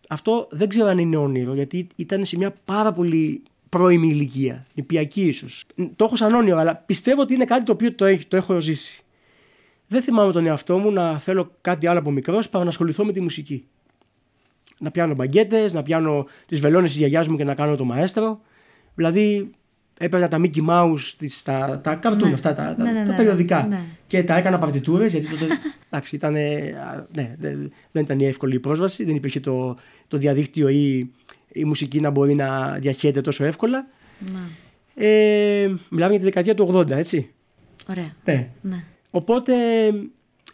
[0.08, 5.26] Αυτό δεν ξέρω αν είναι όνειρο, γιατί ήταν σε μια πάρα πολύ πρώιμη ηλικία, νηπιακή
[5.26, 5.64] ίσως.
[5.96, 8.60] Το έχω σαν όνειρο, αλλά πιστεύω ότι είναι κάτι το οποίο το, έχει- το έχω
[8.60, 9.02] ζήσει.
[9.86, 13.12] Δεν θυμάμαι τον εαυτό μου να θέλω κάτι άλλο από μικρός παρά να ασχοληθώ με
[13.12, 13.64] τη μουσική.
[14.78, 18.40] Να πιάνω μπαγκέτες, να πιάνω τις βελόνες της γιαγιάς μου και να κάνω το μαέστρο.
[18.94, 19.50] Δηλαδή,
[19.98, 22.34] έπαιρνα τα Mickey Mouse, τις, τα, τα καρτούν Ναι.
[22.34, 23.66] αυτά, τα, τα, Ναι, ναι, τα ναι, περιοδικά.
[23.66, 23.80] ναι.
[24.06, 25.46] Και τα έκανα παρτιτούρες, γιατί τότε.
[25.90, 26.32] εντάξει, ήταν.
[26.32, 29.76] Ναι, δεν, δεν ήταν η εύκολη η πρόσβαση, δεν υπήρχε το,
[30.08, 31.10] το διαδίκτυο ή
[31.52, 33.86] η μουσική να μπορεί να διαχέεται τόσο εύκολα.
[34.18, 34.40] Ναι.
[35.06, 37.30] Ε, μιλάμε για τη δεκαετία του 80, έτσι.
[37.90, 38.14] Ωραία.
[38.24, 38.48] Ναι.
[38.60, 38.84] Ναι.
[39.10, 39.52] Οπότε,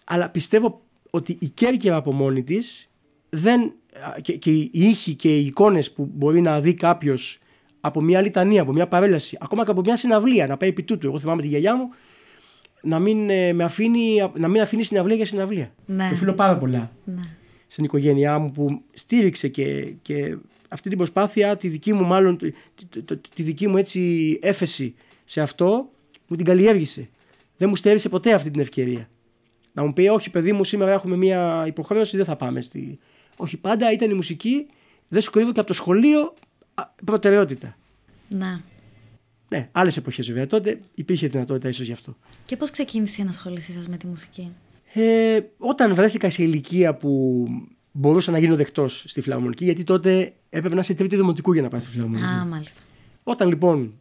[0.05, 2.91] αλλά πιστεύω ότι η Κέρκυρα από μόνη της
[3.31, 3.73] δεν.
[4.23, 7.39] και, και οι ήχοι και οι εικόνες που μπορεί να δει κάποιος
[7.81, 11.07] από μια λιτανία, από μια παρέλαση, ακόμα και από μια συναυλία, να πάει επί τούτου.
[11.07, 11.89] Εγώ θυμάμαι τη γιαγιά μου
[12.83, 15.73] να μην, ε, με αφήνει, να μην αφήνει συναυλία για συναυλία.
[15.87, 16.09] Ναι.
[16.09, 17.23] Το οφείλω πάρα πολλά Ναι.
[17.67, 20.37] στην οικογένειά μου που στήριξε και, και
[20.69, 22.51] αυτή την προσπάθεια, τη δική μου μάλλον, τη,
[22.89, 25.91] τη- τη- τη δική μου έτσι έφεση σε αυτό,
[26.27, 27.09] μου την καλλιέργησε.
[27.57, 29.09] Δεν μου στέρισε ποτέ αυτή την ευκαιρία.
[29.73, 32.99] Να μου πει, όχι παιδί μου, σήμερα έχουμε μια υποχρέωση, δεν θα πάμε στη...
[33.37, 34.67] Όχι, πάντα ήταν η μουσική,
[35.09, 36.35] δεν σου κρύβω και από το σχολείο α,
[37.05, 37.77] προτεραιότητα.
[38.29, 38.61] Να.
[39.49, 40.47] Ναι, άλλες εποχές βέβαια.
[40.47, 42.17] Τότε υπήρχε δυνατότητα ίσως γι' αυτό.
[42.45, 44.53] Και πώς ξεκίνησε η ανασχόλησή σας με τη μουσική;
[44.93, 47.47] Ε, όταν βρέθηκα σε ηλικία που
[47.93, 51.69] μπορούσα να γίνω δεκτός στη φιλαρμονική, γιατί τότε έπρεπε να είσαι τρίτη δημοτικού για να
[51.69, 52.25] πάει στη φιλαρμονική.
[52.25, 52.81] Α, μάλιστα.
[53.23, 53.95] Όταν λοιπόν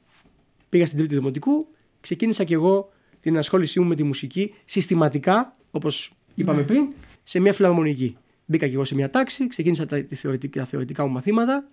[0.69, 1.67] πήγα στην τρίτη δημοτικού,
[2.01, 7.53] ξεκίνησα και εγώ την ασχόλησή μου με τη μουσική συστηματικά, όπως είπαμε πριν, σε μια
[7.53, 8.17] φιλαρμονική.
[8.45, 11.67] Μπήκα και εγώ σε μια τάξη, ξεκίνησα τα, τη θεωρητικά, τα θεωρητικά μου μαθήματα.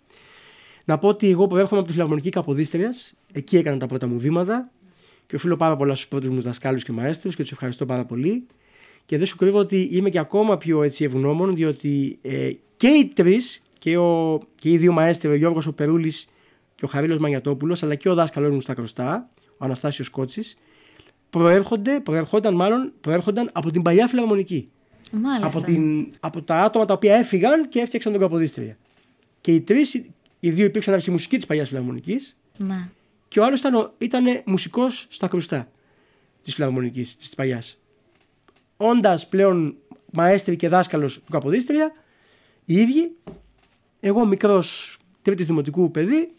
[0.89, 4.71] Να πω ότι εγώ προέρχομαι από τη φιλαρμονική Καποδίστριας, εκεί έκανα τα πρώτα μου βήματα
[5.27, 8.47] και οφείλω πάρα πολλά στους πρώτους μου δασκάλους και μαέστρους και τους ευχαριστώ πάρα πολύ.
[9.05, 13.07] Και δεν σου κρύβω ότι είμαι και ακόμα πιο έτσι ευγνώμων, διότι ε, και οι
[13.15, 16.33] τρεις, και, ο, και οι δύο μαέστροι, ο Γιώργος ο Περούλης
[16.75, 20.61] και ο Χαρίλος Μαγιατόπουλος, αλλά και ο δάσκαλός μου στα Κροστά, ο Αναστάσιος Κότσης,
[21.31, 24.69] προέρχονται, προέρχονταν μάλλον, προέρχονταν από την παλιά φιλαρμονική.
[25.13, 25.47] Μάλιστα.
[25.47, 28.77] Από, την, από τα άτομα τα οποία έφυγαν και έφτιαξαν τον Καποδίστρια.
[29.41, 30.03] Και οι τρεις,
[30.41, 32.89] οι δύο υπήρξαν αρχιμουσικοί της παλιάς φιλαρμονικής Ναι.
[33.29, 35.69] και ο άλλος ήταν, ήταν μουσικός στα κρουστά
[36.43, 37.79] της φιλαρμονικής, της παλιάς.
[38.77, 39.77] Όντας πλέον
[40.13, 41.93] μαέστρη και δάσκαλος του Καποδίστρια,
[42.65, 43.13] οι ίδιοι,
[44.01, 46.33] εγώ μικρός τρίτης δημοτικού παιδί,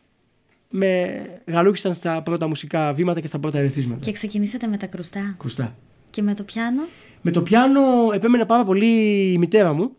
[0.69, 3.99] με γαλούχησαν στα πρώτα μουσικά βήματα και στα πρώτα ερεθίσματα.
[3.99, 5.35] Και ξεκινήσατε με τα κρουστά.
[5.39, 5.75] Κρουστά.
[6.09, 6.81] Και με το πιάνο.
[7.21, 7.81] Με το πιάνο
[8.13, 8.85] επέμενε πάρα πολύ
[9.31, 9.91] η μητέρα μου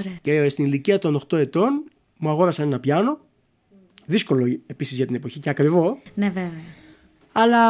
[0.00, 0.18] Ωραία.
[0.22, 1.84] και στην ηλικία των 8 ετών
[2.22, 3.20] μου αγόρασαν ένα πιάνο.
[4.06, 5.98] Δύσκολο επίσης για την εποχή και ακριβό.
[6.14, 6.50] Ναι, βέβαια.
[7.32, 7.62] Αλλά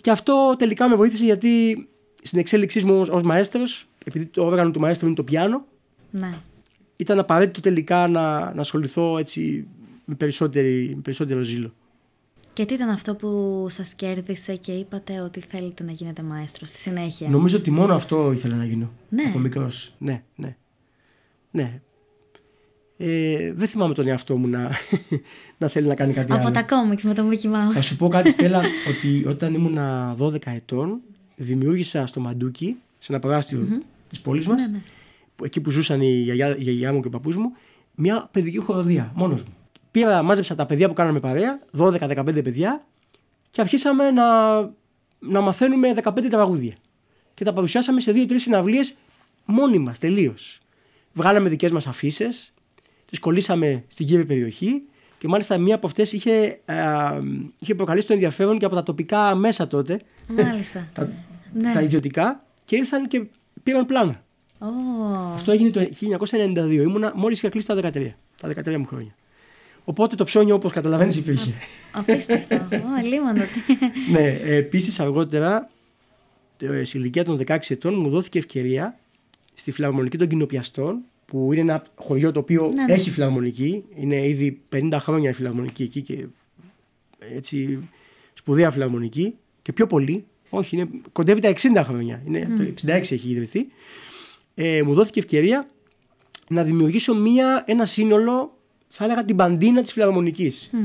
[0.00, 1.88] και αυτό τελικά με βοήθησε γιατί
[2.22, 5.64] στην εξέλιξή μου ως, ως μαέστρος, επειδή το όργανο του μαέστρου είναι το πιάνο,
[6.10, 6.32] Ναι.
[6.96, 9.66] ήταν απαραίτητο τελικά να, να ασχοληθώ έτσι
[10.04, 11.74] με, περισσότερη, με περισσότερο ζήλο.
[12.52, 16.78] Και τι ήταν αυτό που σας κέρδισε και είπατε ότι θέλετε να γίνετε μαέστρος στη
[16.78, 18.90] συνέχεια; Νομίζω ότι μόνο αυτό ήθελα να γίνω.
[19.08, 19.22] Ναι.
[19.22, 19.94] Από μικρός.
[19.98, 20.56] Ναι, ναι.
[21.50, 21.80] Ναι.
[23.02, 24.70] Ε, δεν θυμάμαι τον εαυτό μου να,
[25.58, 26.50] να θέλει να κάνει κάτι Από άλλο.
[26.50, 27.72] τα κόμιξ με τον Mickey Mouse.
[27.74, 29.78] Θα σου πω κάτι, Στέλλα, ότι όταν ήμουν
[30.18, 31.00] 12 ετών,
[31.36, 33.68] δημιούργησα στο Μαντούκι, σε ένα προάστιο
[34.08, 34.80] της πόλης μας, Ναι, ναι.
[35.36, 37.52] που, εκεί που ζούσαν η γιαγιά, η γιαγιά μου και ο παππούς μου,
[37.94, 39.52] μια παιδική χοροδία, μόνος μου.
[39.90, 42.84] Πήρα, μάζεψα τα παιδιά που κάναμε παρέα, 12-15 παιδιά,
[43.50, 44.24] και αρχίσαμε να,
[45.18, 46.74] να μαθαίνουμε 15 τραγούδια.
[47.34, 48.94] Και τα παρουσιάσαμε σε δύο-τρεις συναυλίες
[49.44, 50.58] μόνοι μας, τελείως.
[51.12, 52.54] Βγάλαμε δικές μας αφήσεις,
[53.10, 54.82] τις κολλήσαμε στην γύρω περιοχή
[55.18, 56.76] και μάλιστα μία από αυτές είχε, ε,
[57.58, 60.88] είχε προκαλέσει το ενδιαφέρον και από τα τοπικά μέσα τότε, Μάλιστα.
[60.94, 61.08] τα,
[61.52, 61.72] Ναι.
[61.72, 63.22] τα ιδιωτικά, και ήρθαν και
[63.62, 64.22] πήραν πλάνα.
[64.58, 64.66] Ω,
[65.34, 66.82] Αυτό έγινε το 1992.
[66.82, 68.16] Ήμουνα μόλις είχα κλείσει τα 13.
[68.40, 69.14] Τα 13 μου χρόνια.
[69.84, 71.54] Οπότε το ψώνιο, όπως καταλαβαίνεις, υπήρχε.
[71.92, 72.54] απίστευτο.
[72.54, 73.42] Ω, λίμωνο.
[74.12, 75.68] ναι, επίσης αργότερα,
[76.58, 78.98] ε, σε ηλικία των 16 ετών, μου δόθηκε ευκαιρία
[79.54, 80.98] στη φιλαρμονική των Κοινοπιαστών,
[81.30, 82.92] που είναι ένα χωριό το οποίο Ναι, ναι.
[82.92, 83.84] έχει φιλαρμονική.
[83.94, 86.26] Είναι ήδη 50 χρόνια η φιλαρμονική εκεί και
[87.36, 87.78] έτσι
[88.32, 90.24] σπουδαία φιλαρμονική και πιο πολύ.
[90.50, 92.22] Όχι, είναι, κοντεύει τα 60 χρόνια.
[92.26, 93.66] Είναι, Το 66 έχει ιδρυθεί.
[94.54, 95.68] Ε, μου δόθηκε ευκαιρία
[96.48, 98.56] να δημιουργήσω μία, ένα σύνολο,
[98.88, 100.70] θα έλεγα την παντίνα της φιλαρμονικής.
[100.72, 100.78] Μμ.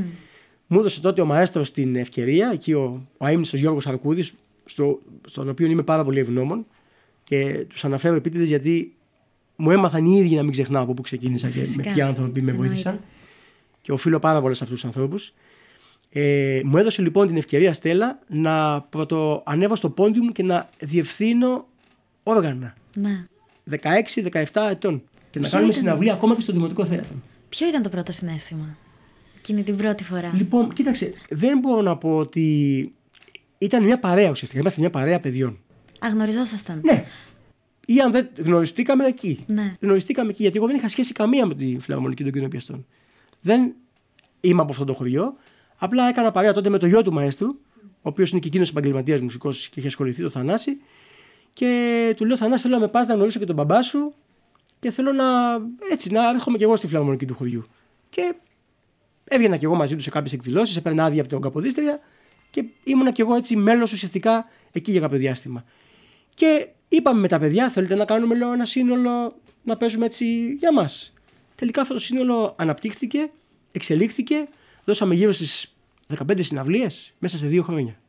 [0.68, 4.34] Μου έδωσε τότε ο μαέστρος την ευκαιρία, εκεί ο, ο αείμνηστος Γιώργος Αρκούδης,
[4.66, 6.66] στο, στον οποίο είμαι πάρα πολύ ευγνώμων
[7.24, 8.95] και τους αναφέρω επίτηδες γιατί
[9.56, 11.92] μου έμαθαν οι ίδιοι να μην ξεχνάω από πού ξεκίνησα και με Φυσικά.
[11.94, 12.68] ποιοι άνθρωποι με Εννοείται.
[12.68, 13.00] βοήθησαν
[13.82, 15.34] και οφείλω πάρα πολλά σε αυτούς τους ανθρώπους.
[16.10, 21.68] Ε, μου έδωσε λοιπόν την ευκαιρία Στέλλα να πρωτοανέβω στο πόντι μου και να διευθύνω
[22.24, 23.26] όργανα Ναι.
[23.70, 27.16] 16-17 ετών και να Ποιο κάνουμε ήταν; συναυλία ακόμα και στο Δημοτικό Θέατρο.
[27.50, 28.78] Ποιο ήταν το πρώτο συνέστημα;
[29.38, 30.32] Εκείνη την πρώτη φορά.
[30.36, 32.92] Λοιπόν, κοίταξε, δεν μπορώ να πω ότι
[33.58, 34.62] ήταν μια παρέα ουσιαστικά.
[34.62, 35.60] Είμαστε μια παρέα παιδιών.
[36.00, 36.82] Αγνωριζόσασταν.
[36.86, 37.06] Ναι.
[37.86, 39.46] Ή αν δεν γνωριστήκαμε εκεί.
[39.48, 39.74] Ναι.
[39.80, 42.86] Γνωριστήκαμε εκεί, γιατί εγώ δεν είχα σχέση καμία με τη φιλαρμονική των κοινοποιαστών.
[43.42, 43.74] Δεν
[44.42, 45.36] είμαι από αυτό το χωριό.
[45.76, 47.48] Απλά έκανα παρέα τότε με το γιο του μαέστρου,
[47.82, 50.82] ο οποίος είναι και εκείνος επαγγελματίας μουσικός και είχε ασχοληθεί, το Θανάση.
[51.54, 54.14] Και του λέω: Θανάση, θέλω να με πας να γνωρίσω και τον μπαμπά σου
[54.80, 55.26] και θέλω να,
[55.92, 57.66] έτσι, να έρχομαι και εγώ στη φιλαρμονική του χωριού.
[58.10, 58.36] Και
[59.24, 62.00] έβγαινα και εγώ μαζί τους σε κάποιες εκδηλώσεις, έπαιρνα άδεια από τον Καποδίστρια
[62.50, 65.64] και ήμουνα και εγώ έτσι μέλος ουσιαστικά εκεί για κάποιο διάστημα.
[66.34, 70.74] Και είπαμε με τα παιδιά, θέλετε να κάνουμε λέω, ένα σύνολο να παίζουμε έτσι για
[70.74, 71.14] μας.
[71.56, 73.30] Τελικά αυτό το σύνολο αναπτύχθηκε,
[73.72, 74.48] εξελίχθηκε,
[74.86, 75.76] δώσαμε γύρω στις
[76.18, 78.00] 15 συναυλίες μέσα σε δύο χρόνια.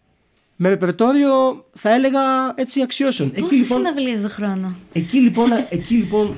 [0.57, 2.21] Με ρεπερτόριο θα έλεγα
[2.55, 3.29] έτσι αξιώσεων.
[3.29, 6.37] Εκεί Πόσες λοιπόν, συναυλίες το χρόνο; εκεί, λοιπόν, εκεί λοιπόν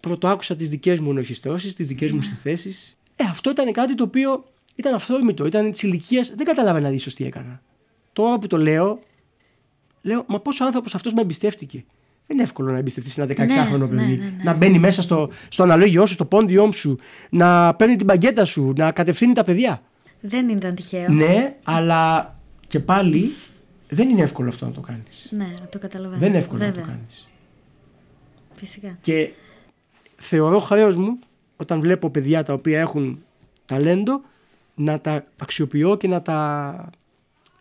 [0.00, 2.98] πρωτοάκουσα τις δικές μου ενορχιστρώσεις, τις δικές μου συνθέσεις.
[3.16, 6.26] Ε, αυτό ήταν κάτι το οποίο ήταν αυθόρμητο, ήταν της ηλικία.
[6.34, 7.62] Δεν καταλάβαινα ίσω τι έκανα.
[8.12, 8.98] Τώρα που το λέω,
[10.08, 11.84] λέω, μα πόσο άνθρωπος αυτός με εμπιστεύτηκε.
[12.26, 13.94] Δεν είναι εύκολο να εμπιστευτείς ένα 16χρονο Ναι, παιδί.
[13.96, 14.42] ναι, ναι, ναι.
[14.44, 16.98] Να μπαίνει μέσα στο, στο αναλόγιό σου, στο πόντιό σου,
[17.30, 19.82] να παίρνει την παγκέτα σου, να κατευθύνει τα παιδιά.
[20.20, 21.08] Δεν ήταν τυχαίο.
[21.08, 22.34] Ναι, αλλά
[22.66, 23.30] και πάλι
[23.88, 25.28] δεν είναι εύκολο αυτό να το κάνεις.
[25.30, 26.20] Ναι, το καταλαβαίνω.
[26.20, 26.74] Δεν είναι εύκολο Βέβαια.
[26.80, 27.28] να το κάνεις.
[28.52, 28.98] Φυσικά.
[29.00, 29.30] Και
[30.16, 31.18] θεωρώ χρέος μου
[31.56, 33.22] όταν βλέπω παιδιά τα οποία έχουν
[33.64, 34.20] ταλέντο
[34.74, 36.90] να τα αξιοποιώ και να τα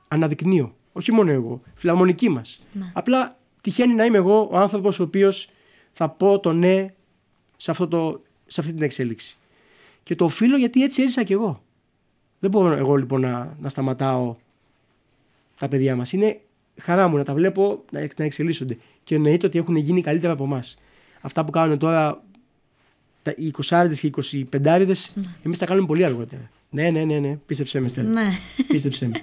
[0.08, 0.76] αναδεικνύω.
[0.98, 2.62] Όχι μόνο εγώ, φιλαρμονική μας.
[2.74, 2.92] Ναι.
[2.94, 5.50] Απλά τυχαίνει να είμαι εγώ ο άνθρωπος ο οποίος
[5.92, 6.94] θα πω το ναι
[7.58, 9.38] σε, αυτό το, σε αυτή την εξέλιξη.
[10.04, 11.64] Και το οφείλω γιατί έτσι έζησα κι εγώ.
[12.40, 14.36] Δεν μπορώ εγώ λοιπόν να, να σταματάω
[15.60, 16.12] τα παιδιά μας.
[16.14, 16.40] Είναι
[16.82, 18.78] χαρά μου να τα βλέπω να, εξ- να εξελίσσονται.
[19.04, 20.78] Και εννοείται ότι έχουν γίνει καλύτερα από εμάς.
[21.22, 22.24] Αυτά που κάνουν τώρα
[23.22, 24.14] τα, οι 20 και οι
[24.52, 24.92] 25
[25.44, 26.50] εμείς τα κάνουμε πολύ αργότερα.
[26.70, 27.40] Ναι, ναι, ναι, ναι.
[27.46, 28.10] Πίστεψέ με, Στέλλα.
[28.10, 28.30] Ναι.
[28.68, 29.22] Πίστεψέ με.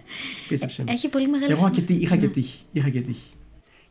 [0.48, 0.92] Πίστεψέ με.
[0.92, 1.96] Έχει πολύ μεγάλη Εγώ είχα και, σημασία.
[1.96, 3.30] τύχη, είχα, και τύχη, είχα και τύχη.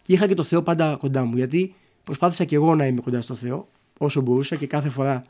[0.01, 1.35] Και είχα και το Θεό πάντα κοντά μου.
[1.35, 5.23] Γιατί προσπάθησα και εγώ να είμαι κοντά στο Θεό όσο μπορούσα και κάθε φορά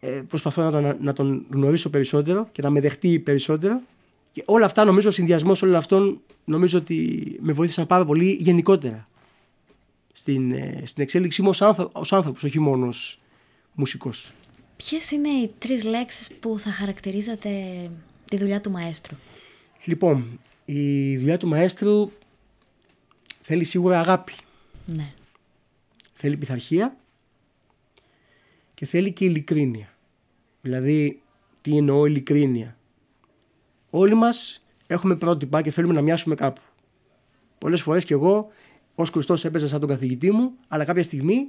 [0.00, 3.80] ε, προσπαθώ να τον, να τον γνωρίσω περισσότερο και να με δεχτεί περισσότερο.
[4.32, 9.04] Και όλα αυτά, νομίζω, ο συνδυασμός όλων αυτών, νομίζω ότι με βοήθησαν πάρα πολύ γενικότερα
[10.12, 13.18] στην, ε, στην εξέλιξή μου ως, άνθρω, ως άνθρωπος, όχι μόνος ως
[13.74, 14.32] μουσικός.
[14.78, 17.50] Ποιες είναι οι τρεις λέξεις που θα χαρακτηρίζατε
[18.24, 19.16] τη δουλειά του μαέστρου;
[19.84, 22.10] Λοιπόν, η δουλειά του μαέστρου
[23.40, 24.32] θέλει σίγουρα αγάπη,
[24.86, 25.12] Ναι.
[26.12, 26.96] θέλει πειθαρχία
[28.74, 29.94] και θέλει και ειλικρίνεια.
[30.60, 31.22] Δηλαδή,
[31.62, 32.76] τι εννοώ ειλικρίνεια;
[33.90, 36.60] Όλοι μας έχουμε πρότυπα και θέλουμε να μοιάσουμε κάπου.
[37.58, 38.48] Πολλές φορές και εγώ
[38.94, 41.48] ως Χριστός έπαιζα σαν τον καθηγητή μου, αλλά κάποια στιγμή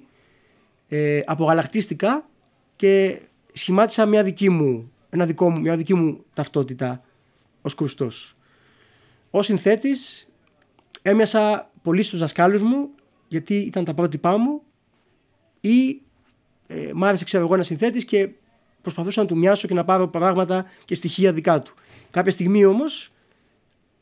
[0.88, 2.30] ε, απογαλακτίστηκα
[2.80, 3.22] και
[3.54, 7.04] σχημάτισα μια δική μου, ένα δικό μου, μια δική μου ταυτότητα
[7.62, 8.36] ως Χριστός.
[9.30, 10.30] Ως συνθέτης
[11.02, 12.90] έμοιασα πολύ στους δασκάλους μου
[13.28, 14.62] γιατί ήταν τα πρότυπά μου
[15.62, 16.02] ή
[16.68, 18.30] ε, μ' άρεσε ξέρω εγώ ένας συνθέτης και
[18.82, 21.74] προσπαθούσα να του μοιάσω και να πάρω πράγματα και στοιχεία δικά του.
[22.12, 23.12] Κάποια στιγμή όμως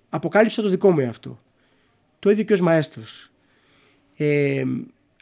[0.10, 1.40] αποκάλυψα το δικό μου εαυτό.
[2.20, 3.32] Το ίδιο και ως μαέστρος.
[4.18, 4.64] Ε,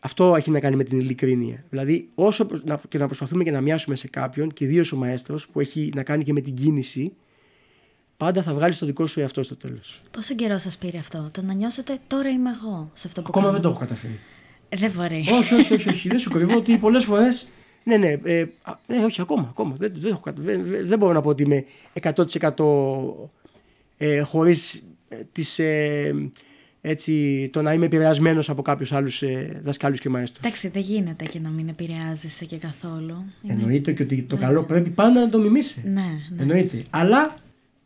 [0.05, 1.63] αυτό έχει να κάνει με την ειλικρίνεια.
[1.69, 4.95] Δηλαδή, όσο προσ- να- και να προσπαθούμε και να μοιάσουμε σε κάποιον, και ιδίως ο
[4.97, 7.13] μαέστρος, που έχει να κάνει και με την κίνηση,
[8.17, 10.01] πάντα θα βγάλεις το δικό σου εαυτό στο τέλος.
[10.11, 13.45] Πόσο καιρό σας πήρε αυτό, το να νιώσετε τώρα είμαι εγώ σε αυτό που Ακόμα
[13.45, 13.53] κάνω.
[13.57, 14.19] δεν το έχω καταφέρει.
[14.69, 15.25] Ε, Δεν μπορεί.
[15.31, 16.07] όχι, όχι, όχι, όχι.
[16.07, 17.27] Δεν σου κρυβώ ότι πολλές φορέ.
[17.83, 19.47] Ναι, ναι, ε, α, ναι, όχι, ακόμα.
[19.49, 19.75] ακόμα.
[19.77, 21.63] Δεν, δεν, έχω κατα- δεν, δεν- δεν μπορώ να πω ότι είμαι
[21.93, 23.29] 100%
[23.97, 24.87] ε, χωρίς
[25.31, 26.15] τις, ε,
[26.87, 30.45] έτσι, το να είμαι επηρεασμένος από κάποιους άλλους ε, δασκάλους και μαέστρους.
[30.45, 33.23] Εντάξει, δεν γίνεται και να μην επηρεάζεσαι και καθόλου.
[33.41, 35.81] Είναι- Εννοείται και ότι το καλό πρέπει πάντα να το μιμήσει.
[35.85, 36.41] Ναι, ναι.
[36.41, 36.83] Εννοείται.
[36.89, 37.35] Αλλά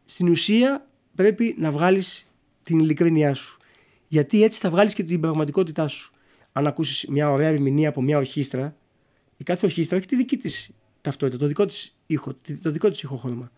[0.05, 0.85] στην ουσία
[1.15, 2.31] πρέπει να βγάλεις
[2.63, 3.57] την ειλικρίνειά σου.
[4.07, 6.11] Γιατί έτσι θα βγάλεις και την πραγματικότητά σου.
[6.51, 8.75] Αν ακούσεις μια ωραία ερμηνεία από μια ορχήστρα,
[9.37, 10.69] η κάθε ορχήστρα έχει τη δική της
[11.01, 13.51] ταυτότητα, το δικό της ήχο, το δικό της ηχοχρώμα.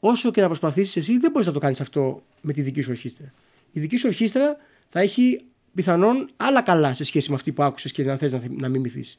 [0.00, 2.90] Όσο και να προσπαθήσεις εσύ, δεν μπορείς να το κάνεις αυτό με τη δική σου
[2.90, 3.32] ορχήστρα.
[3.76, 4.56] Η δική σου ορχήστρα
[4.88, 5.40] θα έχει
[5.74, 9.18] πιθανόν άλλα καλά σε σχέση με αυτή που άκουσες και δεν θες να, να μιμηθείς.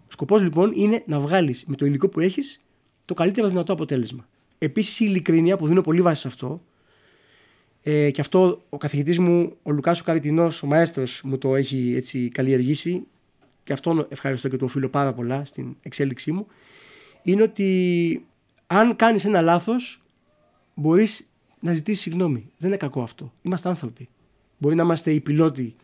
[0.00, 2.64] Ο σκοπός λοιπόν είναι να βγάλεις με το υλικό που έχεις
[3.04, 4.28] το καλύτερο δυνατό αποτέλεσμα.
[4.58, 6.62] Επίσης η ειλικρίνεια που δίνω πολύ βάση σε αυτό,
[7.82, 12.28] ε, και αυτό ο καθηγητής μου, ο Λουκάσου Καριτινός, ο μαέστρος μου το έχει έτσι
[12.28, 13.06] καλλιεργήσει
[13.62, 16.46] και αυτόν ευχαριστώ και του οφείλω πάρα πολλά στην εξέλιξή μου,
[17.22, 18.26] είναι ότι
[18.66, 20.02] αν κάνεις ένα λάθος
[20.74, 21.33] μπορείς
[21.64, 22.50] να ζητήσεις συγγνώμη.
[22.58, 23.32] Δεν είναι κακό αυτό.
[23.42, 24.08] Είμαστε άνθρωποι.
[24.58, 25.74] Μπορεί να είμαστε οι πιλότοι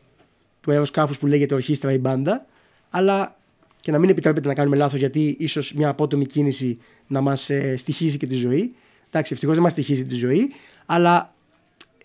[0.60, 2.46] του αεροσκάφους που λέγεται ορχήστρα ή μπάντα,
[2.90, 3.38] αλλά
[3.80, 7.76] και να μην επιτρέπεται να κάνουμε λάθος γιατί ίσως μια απότομη κίνηση να μας ε,
[7.76, 8.74] στοιχίζει και τη ζωή.
[9.08, 10.50] Εντάξει, ευτυχώς δεν μας στοιχίζει τη ζωή,
[10.86, 11.34] αλλά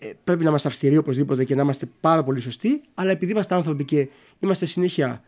[0.00, 3.54] ε, πρέπει να είμαστε αυστηροί οπωσδήποτε και να είμαστε πάρα πολύ σωστοί, αλλά επειδή είμαστε
[3.54, 4.08] άνθρωποι και
[4.40, 5.22] είμαστε συνέχεια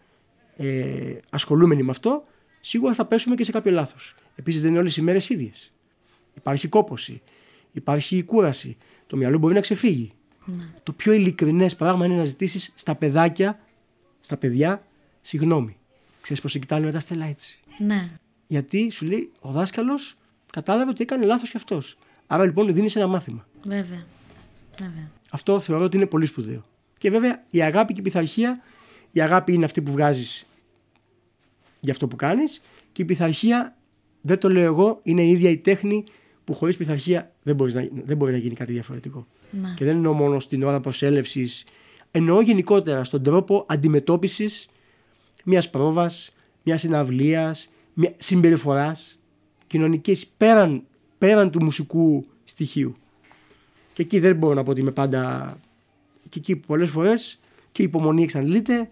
[0.56, 2.24] ε, ασχολούμενοι με αυτό,
[2.60, 4.14] σίγουρα θα πέσουμε και σε κάποιο λάθος.
[4.36, 5.72] Επίσης δεν είναι όλες οι μέρες ίδιες.
[6.36, 7.22] Υπάρχει κόποση,
[7.72, 8.76] υπάρχει κούραση,
[9.06, 10.12] το μυαλό μπορεί να ξεφύγει.
[10.82, 13.58] Το πιο ειλικρινές πράγμα είναι να ζητήσεις στα παιδάκια,
[14.20, 14.86] στα παιδιά,
[15.20, 15.76] συγγνώμη.
[16.20, 17.60] Ξέρεις πως σε κοιτάνε μετά στέλα έτσι.
[17.78, 18.08] Ναι.
[18.46, 20.16] Γιατί σου λέει ο δάσκαλος
[20.52, 21.98] κατάλαβε ότι έκανε λάθος κι αυτός.
[22.26, 23.46] Άρα λοιπόν δίνεις ένα μάθημα.
[23.64, 24.06] Βέβαια.
[24.78, 25.10] Βέβαια.
[25.30, 26.64] Αυτό θεωρώ ότι είναι πολύ σπουδαίο.
[26.98, 28.60] Και βέβαια η αγάπη και η πειθαρχία,
[29.12, 30.46] η αγάπη είναι αυτή που βγάζεις
[31.80, 33.76] για αυτό που κάνεις και η πειθαρχία,
[34.20, 36.04] δεν το λέω εγώ, είναι η ίδια η τέχνη
[36.48, 39.26] που χωρίς πειθαρχία δεν, μπορείς να, δεν μπορεί να γίνει κάτι διαφορετικό.
[39.50, 39.74] Ναι.
[39.76, 41.64] Και δεν εννοώ μόνο στην ώρα προσέλευσης,
[42.10, 44.68] εννοώ γενικότερα στον τρόπο αντιμετώπισης
[45.44, 49.18] μιας πρόβας, μιας συναυλίας, μια συμπεριφοράς
[49.66, 50.82] κοινωνικής πέραν,
[51.18, 52.96] πέραν του μουσικού στοιχείου.
[53.92, 55.56] Και εκεί δεν μπορώ να πω ότι είμαι πάντα.
[56.28, 57.40] Και εκεί πολλές φορές
[57.72, 58.90] και η υπομονή εξαντλείται.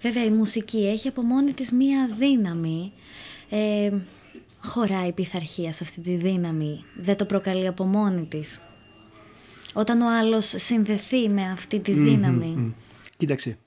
[0.00, 2.92] Βέβαια η μουσική έχει από μόνη της μία δύναμη.
[3.50, 3.92] Ε,
[4.62, 6.84] χωράει η πειθαρχία σε αυτή τη δύναμη.
[6.96, 8.60] Δεν το προκαλεί από μόνη της.
[9.74, 12.46] Όταν ο άλλος συνδεθεί με αυτή τη δύναμη.
[12.46, 12.72] Μμ.
[13.16, 13.58] Κοίταξε.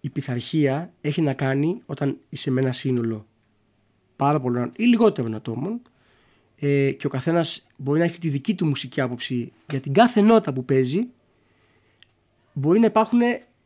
[0.00, 3.26] Η πειθαρχία έχει να κάνει όταν είσαι με ένα σύνολο
[4.16, 5.80] πάρα πολλών ή λιγότερων ατόμων
[6.56, 10.20] ε, και ο καθένας μπορεί να έχει τη δική του μουσική άποψη για την κάθε
[10.20, 11.06] νότα που παίζει
[12.52, 13.20] μπορεί να υπάρχουν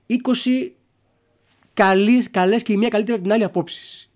[0.07, 0.71] 20
[1.75, 4.08] καλές, καλές και η μία καλύτερη από την άλλη απόψεις.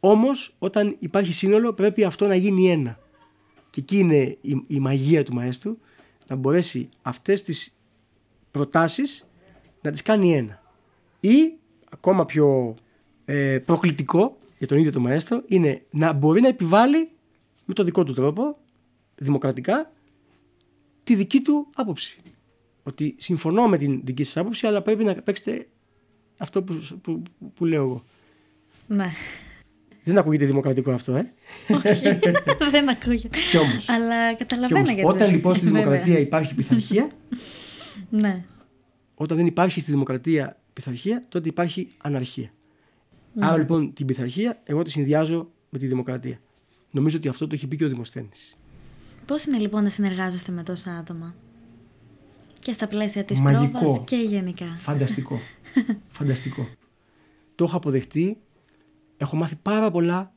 [0.00, 2.98] Όμως όταν υπάρχει σύνολο πρέπει αυτό να γίνει ένα.
[3.70, 5.78] Και εκεί είναι η, η μαγεία του μαέστρου
[6.26, 7.78] να μπορέσει αυτές τις
[8.50, 9.30] προτάσεις
[9.82, 10.62] να τις κάνει ένα.
[11.20, 11.52] Ή
[11.90, 12.74] ακόμα πιο
[13.24, 17.10] ε, προκλητικό για τον ίδιο τον μαέστρο είναι να μπορεί να επιβάλλει
[17.64, 18.58] με το δικό του τρόπο
[19.16, 19.92] δημοκρατικά
[21.04, 22.20] τη δική του άποψη.
[22.82, 25.68] Ότι συμφωνώ με την δική σας άποψη, αλλά πρέπει να παίξετε
[26.36, 27.22] αυτό που, που,
[27.54, 28.02] που λέω εγώ.
[28.86, 29.10] Ναι.
[30.08, 31.32] Δεν ακούγεται δημοκρατικό αυτό, ε.
[31.68, 32.18] Όχι,
[32.70, 33.38] δεν ακούγεται.
[33.50, 33.88] Κι όμως.
[33.88, 35.08] Αλλά Κι καταλαβαίνω όμως, γιατί.
[35.08, 35.80] όταν λοιπόν στη Βέβαια.
[35.82, 37.08] δημοκρατία υπάρχει πειθαρχία,
[38.10, 38.44] Ναι.
[39.14, 42.50] όταν δεν υπάρχει στη δημοκρατία πειθαρχία, τότε υπάρχει αναρχία.
[43.32, 43.46] Ναι.
[43.46, 46.40] Άρα λοιπόν την πειθαρχία εγώ τη συνδυάζω με τη δημοκρατία.
[46.92, 48.58] Νομίζω ότι αυτό το έχει πει και ο Δημοσθένης.
[49.26, 51.34] Πώς είναι λοιπόν να συνεργάζεστε με τόσα άτομα;
[52.60, 53.78] Και στα πλαίσια της Μαγικό.
[53.80, 54.74] πρόβας και γενικά.
[54.76, 55.40] Φανταστικό.
[56.18, 56.68] Φανταστικό.
[57.54, 58.36] Το έχω αποδεχτεί.
[59.18, 60.32] Έχω μάθει πάρα πολλά.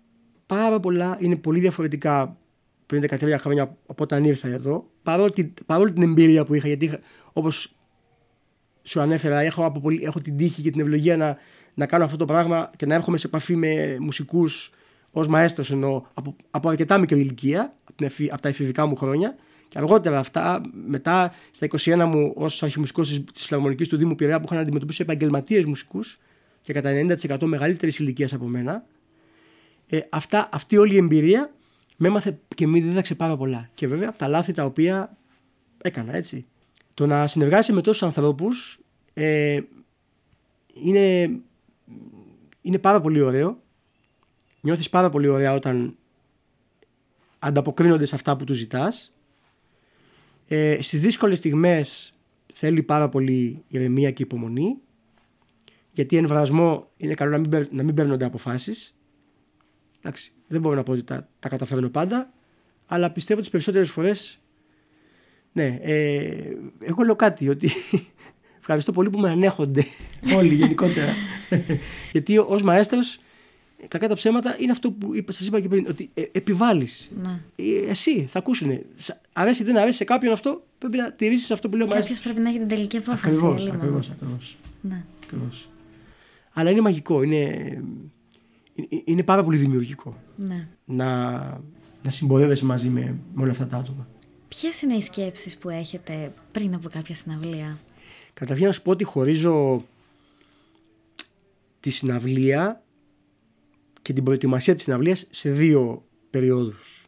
[0.45, 1.17] Πάρα πολλά.
[1.19, 2.37] Είναι πολύ διαφορετικά
[2.85, 4.89] πριν 13 χρόνια από όταν ήρθα εδώ.
[5.03, 6.99] Παρότι, παρόλη την εμπειρία που είχα, γιατί είχα,
[7.33, 7.75] όπως
[8.83, 11.37] σου ανέφερα, έχω, από πολύ, έχω την τύχη και την ευλογία να,
[11.73, 14.71] να κάνω αυτό το πράγμα και να έρχομαι σε επαφή με μουσικούς
[15.11, 18.95] ως μαέστρος εννοώ, από, από αρκετά μικρή ηλικία, από, την εφη- από τα εφηβικά μου
[18.95, 19.35] χρόνια.
[19.67, 24.39] Και αργότερα αυτά, μετά στα 21 μου ως αρχιμουσικός της, της Φιλαρμονικής του Δήμου Πειραιά
[24.39, 26.19] που είχαν αντιμετωπίσει επαγγελματίες μουσικούς
[26.61, 28.85] και κατά 90% μεγαλύτερης ηλικίας από μένα,
[29.87, 31.53] ε, αυτά, αυτή όλη η εμπειρία
[31.97, 33.69] με έμαθε και με δίδαξε πάρα πολλά.
[33.73, 35.17] Και βέβαια από τα λάθη τα οποία
[35.81, 36.45] έκανα έτσι.
[36.93, 38.79] Το να συνεργάσαι με τόσους ανθρώπους
[39.13, 39.59] ε,
[40.73, 41.31] είναι,
[42.61, 43.61] είναι πάρα πολύ ωραίο.
[44.61, 45.95] Νιώθεις πάρα πολύ ωραία όταν
[47.39, 49.13] ανταποκρίνονται σε αυτά που τους ζητάς.
[50.47, 52.13] Ε, στις δύσκολες στιγμές
[52.53, 54.77] θέλει πάρα πολύ ηρεμία και υπομονή
[55.91, 58.95] γιατί εν βρασμό είναι καλό να μην, παίρ- να μην παίρνονται αποφάσεις.
[59.99, 62.33] Εντάξει, δεν μπορώ να πω ότι τα, τα καταφέρνω πάντα,
[62.85, 64.39] αλλά πιστεύω τις περισσότερες φορές
[65.53, 66.33] ναι, ε,
[66.79, 67.71] εγώ λέω κάτι ότι
[68.59, 69.85] ευχαριστώ πολύ που με ανέχονται
[70.37, 71.13] όλοι γενικότερα.
[72.11, 73.19] Γιατί ως μαέστρος,
[73.87, 77.11] κακά τα ψέματα, είναι αυτό που είπα, σας είπα και πριν, ότι ε, επιβάλλεις.
[77.23, 77.39] Ναι.
[77.55, 78.79] Ε, εσύ θα ακούσουν.
[79.33, 82.07] Αρέσει ή δεν αρέσει σε κάποιον αυτό, πρέπει να τηρήσεις αυτό που λέει ο Κάποιος
[82.07, 82.33] μαέστρος.
[82.33, 83.21] πρέπει να έχει την τελική απόφαση.
[83.25, 83.75] Ακριβώς, αλλήμον.
[83.75, 85.03] ακριβώς, ακριβώς, Ναι.
[85.23, 85.69] ακριβώς.
[86.53, 87.37] Αλλά είναι μαγικό, είναι,
[88.73, 90.67] είναι- είναι πάρα πολύ δημιουργικό ναι.
[90.85, 91.39] να,
[92.03, 94.07] να συμπορεύεσαι μαζί με, με όλα αυτά τα άτομα.
[94.47, 97.79] Ποιες είναι οι σκέψεις που έχετε πριν από κάποια συναυλία;
[98.33, 99.85] Καταρχήν να σου πω ότι χωρίζω
[101.79, 102.83] τη συναυλία
[104.01, 107.05] και την προετοιμασία της συναυλίας σε δύο περιόδους.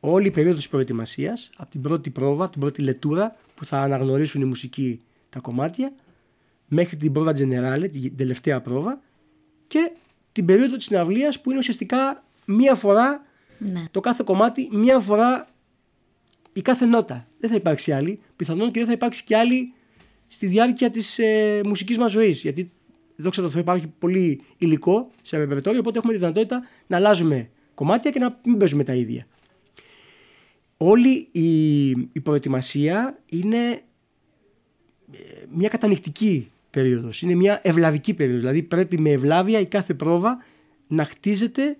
[0.00, 3.80] Όλη η περίοδος της προετοιμασίας, από την πρώτη πρόβα, από την πρώτη λετούρα που θα
[3.80, 5.92] αναγνωρίσουν οι μουσικοί τα κομμάτια,
[6.68, 9.00] μέχρι την πρόβα generale, την τελευταία πρόβα
[9.66, 9.90] και
[10.32, 13.26] την περίοδο της συναυλίας που είναι ουσιαστικά μία φορά
[13.58, 13.84] Ναι.
[13.90, 15.46] το κάθε κομμάτι, μία φορά
[16.52, 17.26] η κάθε νότα.
[17.40, 18.20] Δεν θα υπάρξει άλλη.
[18.36, 19.72] Πιθανόν και δεν θα υπάρξει και άλλη
[20.26, 22.42] στη διάρκεια της ε, μουσικής μας ζωής.
[22.42, 22.70] Γιατί
[23.16, 28.10] δόξα τω Θεώ υπάρχει πολύ υλικό σε ρεπερτόριο, οπότε έχουμε τη δυνατότητα να αλλάζουμε κομμάτια
[28.10, 29.26] και να μην παίζουμε τα ίδια.
[30.76, 33.58] Όλη η, η προετοιμασία είναι
[35.12, 35.18] ε,
[35.54, 40.44] μια κατανοητική περίοδος, είναι μια ευλαβική περίοδος, δηλαδή πρέπει με ευλάβεια η κάθε πρόβα
[40.86, 41.76] να χτίζεται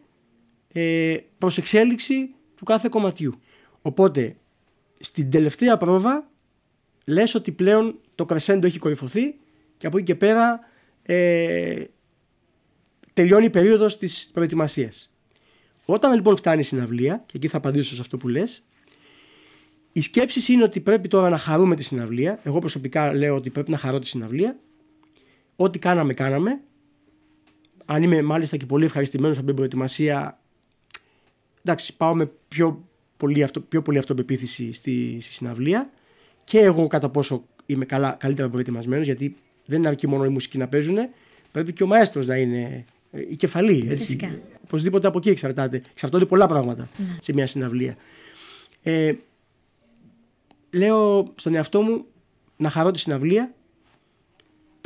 [0.72, 3.34] ε, προς εξέλιξη του κάθε κομματιού.
[3.82, 4.36] Οπότε
[4.98, 6.30] στην τελευταία πρόβα
[7.04, 9.34] λες ότι πλέον το κρεσέντο έχει κορυφωθεί
[9.76, 10.60] και από εκεί και πέρα
[11.02, 11.84] ε,
[13.12, 15.12] τελειώνει η περίοδος της προετοιμασίας.
[15.84, 18.66] Όταν λοιπόν φτάνει η συναυλία, και εκεί θα απαντήσω σε αυτό που λες,
[19.92, 22.40] η σκέψη είναι ότι πρέπει τώρα να χαρούμε τη συναυλία.
[22.42, 24.58] Εγώ προσωπικά λέω ότι πρέπει να χαρώ τη συναυλία.
[25.60, 26.60] Ό,τι κάναμε, κάναμε.
[27.84, 30.40] Αν είμαι μάλιστα και πολύ ευχαριστημένος από την προετοιμασία,
[31.62, 32.84] εντάξει, πάω με πιο
[33.16, 35.90] πολύ, αυτο, πιο πολύ αυτοπεποίθηση στη, στη συναυλία.
[36.44, 40.68] Και εγώ κατά πόσο είμαι καλά, καλύτερα προετοιμασμένος, γιατί δεν αρκεί μόνο οι μουσικοί να
[40.68, 40.96] παίζουν,
[41.52, 43.86] πρέπει και ο μαέστρος να είναι ε, η κεφαλή.
[43.90, 44.04] Έτσι.
[44.04, 44.38] Φυσικά.
[44.64, 45.82] Οπωσδήποτε από εκεί εξαρτάται.
[45.90, 46.88] Εξαρτώνται πολλά πράγματα
[47.20, 47.96] σε μια συναυλία.
[48.82, 49.12] Ε,
[50.70, 52.04] λέω στον εαυτό μου
[52.56, 53.52] να χαρώ τη συναυλία.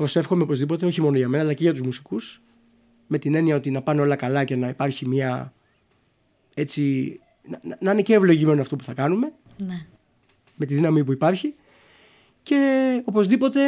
[0.02, 2.42] Προσεύχομαι οπωσδήποτε, όχι μόνο για μένα, αλλά και για τους μουσικούς.
[3.06, 5.52] Με την έννοια ότι να πάνε όλα καλά και να υπάρχει μια
[6.54, 9.32] έτσι, να, να- να είναι και ευλογημένο αυτό που θα κάνουμε
[9.66, 9.86] Ναι.
[10.56, 11.54] με τη δύναμη που υπάρχει
[12.42, 13.60] και οπωσδήποτε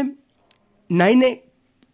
[0.86, 1.40] να είναι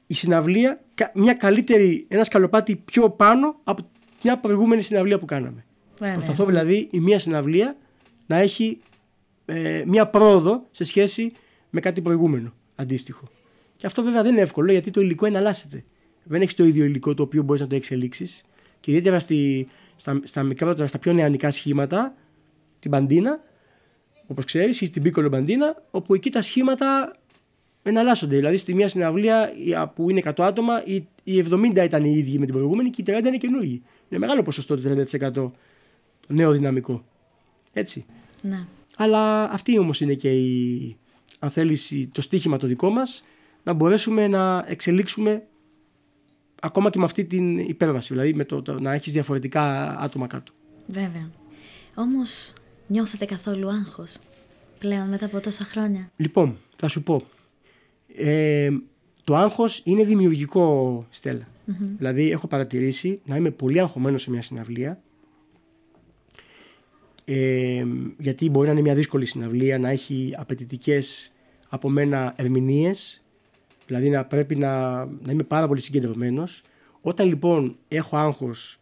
[0.07, 3.91] η συναυλία κα- μια καλύτερη, ένα σκαλοπάτι πιο πάνω από
[4.23, 5.65] μια προηγούμενη συναυλία που κάναμε.
[5.99, 6.15] Βέβαια.
[6.15, 7.77] Προσπαθώ δηλαδή η μία συναυλία
[8.27, 8.79] να έχει
[9.47, 11.33] ε, μια πρόοδο σε σχέση
[11.71, 13.25] με κάτι προηγούμενο αντίστοιχο.
[13.81, 15.85] Και αυτό βέβαια δεν είναι εύκολο γιατί το υλικό εναλλάσσεται.
[16.25, 18.45] Δεν έχεις το ίδιο υλικό το οποίο μπορείς να το εξελίξεις.
[18.81, 19.67] Και ιδιαίτερα στη,
[19.97, 22.15] στα, στα μικρότερα, στα πιο νεανικά σχήματα,
[22.81, 23.41] την μπαντίνα,
[24.27, 27.17] όπως ξέρεις, ή την πίκολο μπαντίνα, όπου εκεί τα σχήματα
[27.83, 28.37] εναλλάσσονται.
[28.37, 32.13] Δηλαδή στη μία συναυλία η- α, που είναι 100 άτομα, οι, οι 70 ήταν οι
[32.17, 33.83] ίδιοι με την προηγούμενη και οι 30 είναι καινούργοι.
[34.09, 35.53] Είναι μεγάλο ποσοστό το 30% το
[36.27, 37.05] νέο δυναμικό.
[37.73, 38.05] Έτσι.
[38.43, 38.65] Ναι.
[38.97, 40.97] Αλλά αυτή όμως είναι και η,
[41.39, 43.25] αν θέλεις, η- το στίχημα το δικό μας
[43.71, 45.43] να μπορέσουμε να εξελίξουμε
[46.61, 48.13] ακόμα και με αυτή την υπέρβαση.
[48.13, 50.53] Δηλαδή με το, το να έχεις διαφορετικά άτομα κάτω.
[50.87, 51.31] Βέβαια.
[51.95, 52.53] Όμως
[52.87, 54.19] νιώθετε καθόλου άγχος
[54.79, 57.23] πλέον μετά από τόσα χρόνια; Λοιπόν, θα σου πω.
[58.17, 58.71] Ε,
[59.25, 61.49] το άγχος είναι δημιουργικό, Στέλλα.
[61.99, 65.01] Δηλαδή, έχω παρατηρήσει να είμαι πολύ αγχωμένος σε μια συναυλία.
[67.25, 67.85] Ε,
[68.19, 71.33] γιατί μπορεί να είναι μια δύσκολη συναυλία, να έχει απαιτητικές
[71.69, 73.20] από μένα ερμηνείες,
[73.91, 76.63] δηλαδή να πρέπει να, να είμαι πάρα πολύ συγκεντρωμένος.
[77.01, 78.79] Όταν λοιπόν έχω άγχος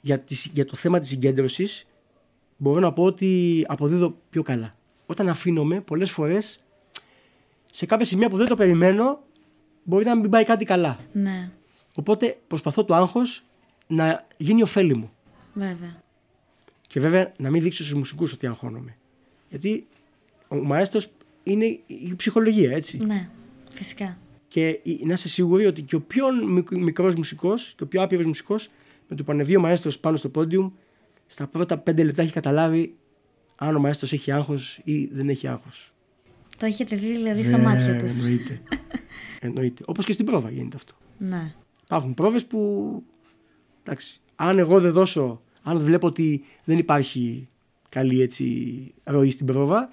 [0.00, 1.86] για, τη- για το θέμα της συγκέντρωσης,
[2.56, 4.76] μπορώ να πω ότι αποδίδω πιο καλά.
[5.06, 6.64] Όταν αφήνομαι, πολλές φορές,
[7.70, 9.22] σε κάποια σημεία που δεν το περιμένω,
[9.84, 10.98] μπορεί να μην πάει κάτι καλά.
[11.12, 11.50] Ναι,
[11.94, 13.44] Οπότε προσπαθώ το άγχος
[13.86, 15.12] να γίνει ωφέλιμο.
[15.54, 16.02] βέβαια.
[16.86, 18.96] Και βέβαια να μην δείξω στους μουσικούς ότι αγχώνομαι.
[19.50, 19.86] Γιατί
[20.48, 21.08] ο μαέστρος
[21.42, 22.98] είναι η ψυχολογία, έτσι.
[23.04, 23.28] Ναι,
[23.72, 24.18] φυσικά.
[24.52, 28.02] Και η- να είσαι σίγουροι ότι και ο πιο μικ- μικρός μουσικός και ο πιο
[28.02, 28.68] άπειρος μουσικός
[29.08, 30.70] με το που ανεβεί ο μαέστρος πάνω στο πόντιουμ
[31.26, 32.94] στα πρώτα πέντε λεπτά έχει καταλάβει
[33.56, 35.92] αν ο μαέστρος έχει άγχος ή δεν έχει άγχος.
[36.56, 38.10] Το έχετε δει δηλαδή στα μάτια Ε, τους.
[38.18, 38.60] Εννοείται.
[39.40, 39.82] εννοείται.
[39.86, 40.94] Όπως και στην πρόβα γίνεται αυτό.
[41.18, 43.02] Ναι, Υπάρχουν πρόβες που
[43.82, 47.48] εντάξει, αν εγώ δεν δώσω, αν βλέπω ότι δεν υπάρχει
[47.88, 48.46] καλή έτσι,
[49.04, 49.88] ροή στην πρόβα,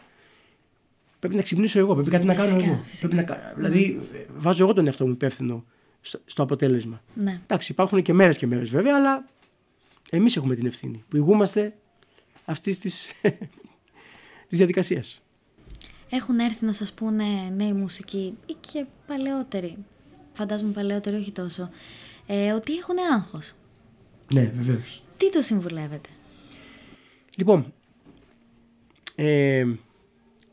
[1.19, 2.83] πρέπει να ξυπνήσω εγώ, πρέπει κάτι να κάνω Φυσικά, εγώ.
[2.83, 3.07] φυσικά.
[3.07, 3.99] Πρέπει να, κα- δηλαδή
[4.37, 5.65] βάζω εγώ τον εαυτό μου υπεύθυνο
[6.01, 7.01] στο, στο αποτέλεσμα.
[7.13, 7.39] ναι.
[7.43, 9.25] Εντάξει, υπάρχουν και μέρες και μέρες βέβαια, αλλά
[10.11, 11.75] εμείς έχουμε την ευθύνη που ηγούμαστε
[12.45, 13.11] αυτής της,
[14.47, 15.21] της διαδικασίας.
[16.09, 17.23] Έχουν έρθει να σας πούνε
[17.55, 19.77] νέοι μουσικοί ή και παλαιότεροι,
[20.33, 21.69] φαντάζομαι παλαιότεροι όχι τόσο,
[22.25, 23.53] ε, ότι έχουν άγχος.
[24.33, 25.03] Ναι, βεβαίως.
[25.17, 26.09] Τι τους συμβουλεύετε;
[27.35, 27.73] Λοιπόν,
[29.15, 29.65] ε,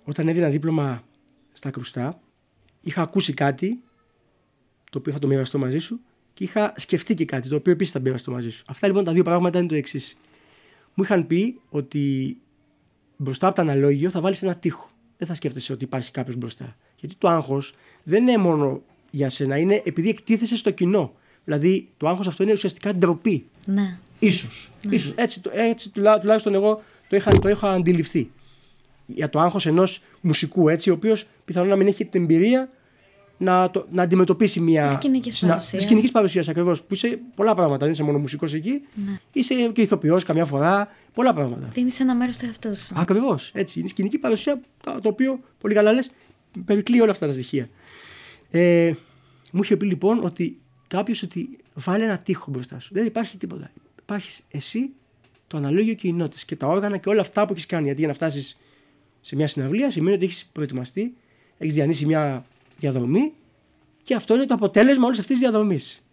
[0.08, 1.02] όταν έδινα δίπλωμα
[1.52, 2.20] στα κρουστά,
[2.80, 3.80] είχα ακούσει κάτι
[4.90, 6.00] το οποίο θα το μοιραστώ μαζί σου
[6.34, 8.64] και είχα σκεφτεί και κάτι το οποίο επίσης θα μοιραστώ μαζί σου.
[8.66, 10.18] Αυτά λοιπόν τα δύο πράγματα είναι το εξής.
[10.94, 12.36] Μου είχαν πει ότι
[13.16, 14.90] μπροστά από το αναλόγιο θα βάλεις ένα τοίχο.
[15.18, 16.76] Δεν θα σκέφτεσαι ότι υπάρχει κάποιος μπροστά.
[16.96, 21.14] Γιατί το άγχος δεν είναι μόνο για σένα, είναι επειδή εκτίθεσαι στο κοινό.
[21.44, 23.46] Δηλαδή το άγχος αυτό είναι ουσιαστικά ντροπή.
[23.66, 24.72] Ναι, Ίσως.
[24.90, 25.12] Ίσως.
[25.16, 28.30] Έτσι, το- έτσι τουλά- τουλάχιστον εγώ το είχα, το είχα αντιληφθεί.
[29.06, 32.70] Για το άγχος ενός μουσικού, έτσι, ο οποίος πιθανόν να μην έχει την εμπειρία
[33.38, 34.86] να, το, να αντιμετωπίσει μια.
[34.86, 35.70] Της σκηνικής παρουσίας.
[35.70, 36.82] Της σκηνική παρουσίας ακριβώς.
[36.82, 37.84] Που είσαι πολλά πράγματα.
[37.84, 38.82] Δεν είσαι μόνο μουσικός εκεί.
[38.94, 39.20] Ναι.
[39.32, 40.88] Είσαι και ηθοποιός καμιά φορά.
[41.14, 41.68] Πολλά πράγματα.
[41.72, 42.94] δίνεις ένα μέρος του εαυτού σου.
[42.96, 43.50] Ακριβώς.
[43.54, 43.78] Έτσι.
[43.78, 46.10] Είναι η σκηνική παρουσία το, το οποίο πολύ καλά λες
[46.64, 47.68] περικλεί όλα αυτά τα στοιχεία.
[48.50, 48.92] Ε,
[49.52, 52.94] μου είχε πει λοιπόν ότι κάποιος ότι βάλει ένα τείχο μπροστά σου.
[52.94, 53.70] Δεν υπάρχει τίποτα.
[54.00, 54.90] Υπάρχεις εσύ,
[55.46, 57.84] το αναλόγιο και οι νότε και τα όργανα και όλα αυτά που έχεις κάνει.
[57.84, 58.58] Γιατί για να φτάσεις
[59.26, 61.14] σε μια συναυλία σημαίνει ότι έχεις προετοιμαστεί,
[61.58, 62.44] έχεις διανύσει μια
[62.78, 63.32] διαδρομή
[64.02, 66.06] και αυτό είναι το αποτέλεσμα όλης αυτής της διαδρομής.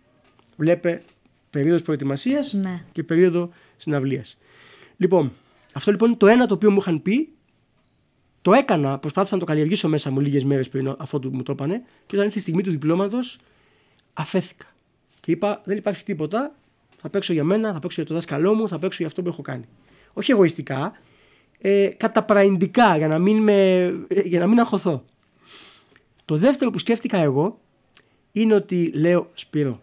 [0.58, 1.04] Βλέπε
[1.50, 2.84] περίοδος προετοιμασίας Ναι.
[2.92, 4.38] και περίοδο συναυλίας.
[4.98, 5.32] Λοιπόν,
[5.74, 7.30] αυτό λοιπόν είναι το ένα το οποίο μου είχαν πει.
[8.42, 11.84] Το έκανα, προσπάθησα να το καλλιεργήσω μέσα μου λίγες μέρες πριν αφού μου το είπανε.
[12.06, 13.40] Και όταν ήρθε η στιγμή του διπλώματος,
[14.14, 14.66] αφέθηκα.
[15.20, 16.56] Και είπα: Δεν υπάρχει τίποτα.
[16.98, 19.28] Θα παίξω για μένα, θα παίξω για το δάσκαλό μου, θα παίξω για αυτό που
[19.30, 19.66] έχω κάνει.
[20.14, 20.94] Όχι εγωιστικά,
[21.66, 25.06] ε, καταπραϊντικά, για να μην, με, ε, για να μην αγχωθώ.
[26.26, 27.60] Το δεύτερο που σκέφτηκα εγώ
[28.32, 29.82] είναι ότι λέω: Σπύρο,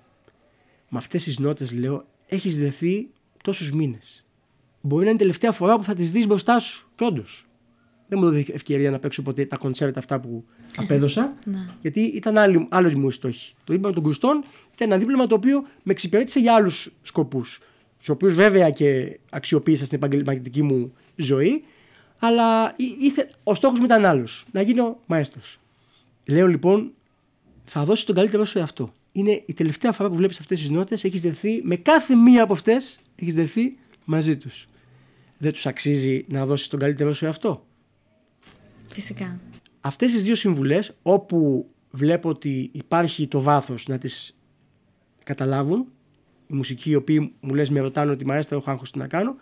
[0.89, 3.09] με αυτές τις νότες λέω, έχεις δεθεί
[3.43, 4.27] τόσους μήνες.
[4.81, 6.89] Μπορεί να είναι η τελευταία φορά που θα τις δεις μπροστά σου.
[6.95, 7.47] Και όντως.
[8.09, 10.45] Δεν μου δόθηκε ευκαιρία να παίξω ποτέ τα κονσέρτα αυτά που
[10.77, 11.33] απέδωσα.
[11.45, 11.67] Ναι.
[11.81, 13.55] γιατί ήταν άλλοι, άλλοι μου οι στόχοι.
[13.65, 17.61] Το δίπλωμα των κρουστών ήταν ένα δίπλωμα το οποίο με εξυπηρέτησε για άλλους σκοπούς.
[17.99, 20.93] Τους οποίους βέβαια και αξιοποίησα στην επαγγελματική μου
[21.23, 21.65] ζωή.
[22.19, 24.47] Αλλά ή- ήθε, ο στόχος μου ήταν άλλος.
[24.53, 25.59] Να γίνω μαέστρος.
[26.25, 26.93] Λέω λοιπόν,
[27.65, 28.93] θα δώσει τον καλύτερό σου εαυτό.
[29.13, 32.53] Είναι η τελευταία φορά που βλέπεις αυτές τις νότες, έχεις δεθεί με κάθε μία από
[32.53, 34.69] αυτές, έχεις δεθεί μαζί τους.
[35.39, 37.67] Δεν τους αξίζει να δώσεις τον καλύτερό σου εαυτό.
[38.93, 39.41] Φυσικά.
[39.81, 44.41] Αυτές τις δύο συμβουλές όπου βλέπω ότι υπάρχει το βάθος να τις
[45.25, 45.87] καταλάβουν
[46.47, 49.37] οι μουσικοί οι οποίοι μου λες με ρωτάνε ότι μαέστρα έχω άγχος τι να κάνω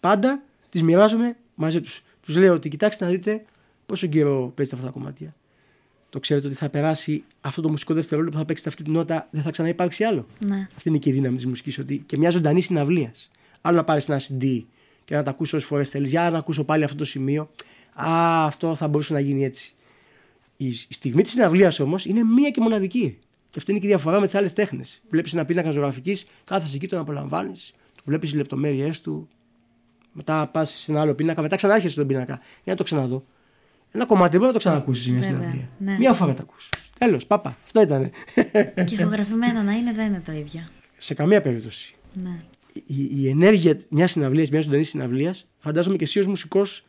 [0.00, 2.02] πάντα τις μοιράζομαι μαζί τους.
[2.20, 3.44] Τους λέω ότι κοιτάξτε να δείτε
[3.86, 5.34] πόσο καιρό παίζετε αυτά τα κομμάτια.
[6.10, 9.28] Το ξέρετε ότι θα περάσει αυτό το μουσικό δευτερόλεπτο που θα παίξετε αυτή την νότα
[9.30, 10.26] δεν θα ξαναυπάρξει άλλο.
[10.40, 10.68] Ναι.
[10.76, 11.78] Αυτή είναι και η δύναμη της μουσικής.
[11.78, 13.30] Ότι και μια ζωντανή συναυλίας.
[13.60, 14.62] Άλλο να πάρεις ένα CD
[15.04, 16.10] και να τα ακούσει όσες φορές θέλεις.
[16.10, 17.50] Για να ακούσω πάλι αυτό το σημείο.
[17.94, 19.74] Α, αυτό θα μπορούσε να γίνει έτσι.
[20.56, 23.18] Η, η στιγμή της συναυλίας όμως είναι μία και μοναδική.
[23.50, 25.02] Και αυτή είναι και η διαφορά με τις άλλες τέχνες.
[25.10, 29.28] Βλέπεις ένα πίνακα ζωγραφικής, κάθεσαι εκεί, τον απολαμβάνεις, του βλέπεις τις λεπτομέρειές του.
[30.20, 32.32] Μετά πας σε ένα άλλο πίνακα, μετά ξανάρχεσαι στον πίνακα
[32.64, 33.24] για να το ξαναδώ.
[33.92, 35.68] Ένα κομμάτι δεν μπορεί να το ξανακούσεις σε μια Βέβαια, συναυλία.
[35.78, 35.96] ναι.
[35.98, 36.68] Μια φορά το ακούς.
[36.98, 37.56] Τέλος, πάπα.
[37.64, 38.10] Αυτό ήταν.
[38.84, 40.60] Και ηχογραφημένο να είναι δεν είναι το ίδιο.
[40.96, 41.94] σε καμία περίπτωση.
[42.22, 42.42] Ναι.
[42.86, 46.86] Η, η ενέργεια μιας συναυλίας, μιας ζωντανής συναυλίας, φαντάζομαι και εσύ ως μουσικός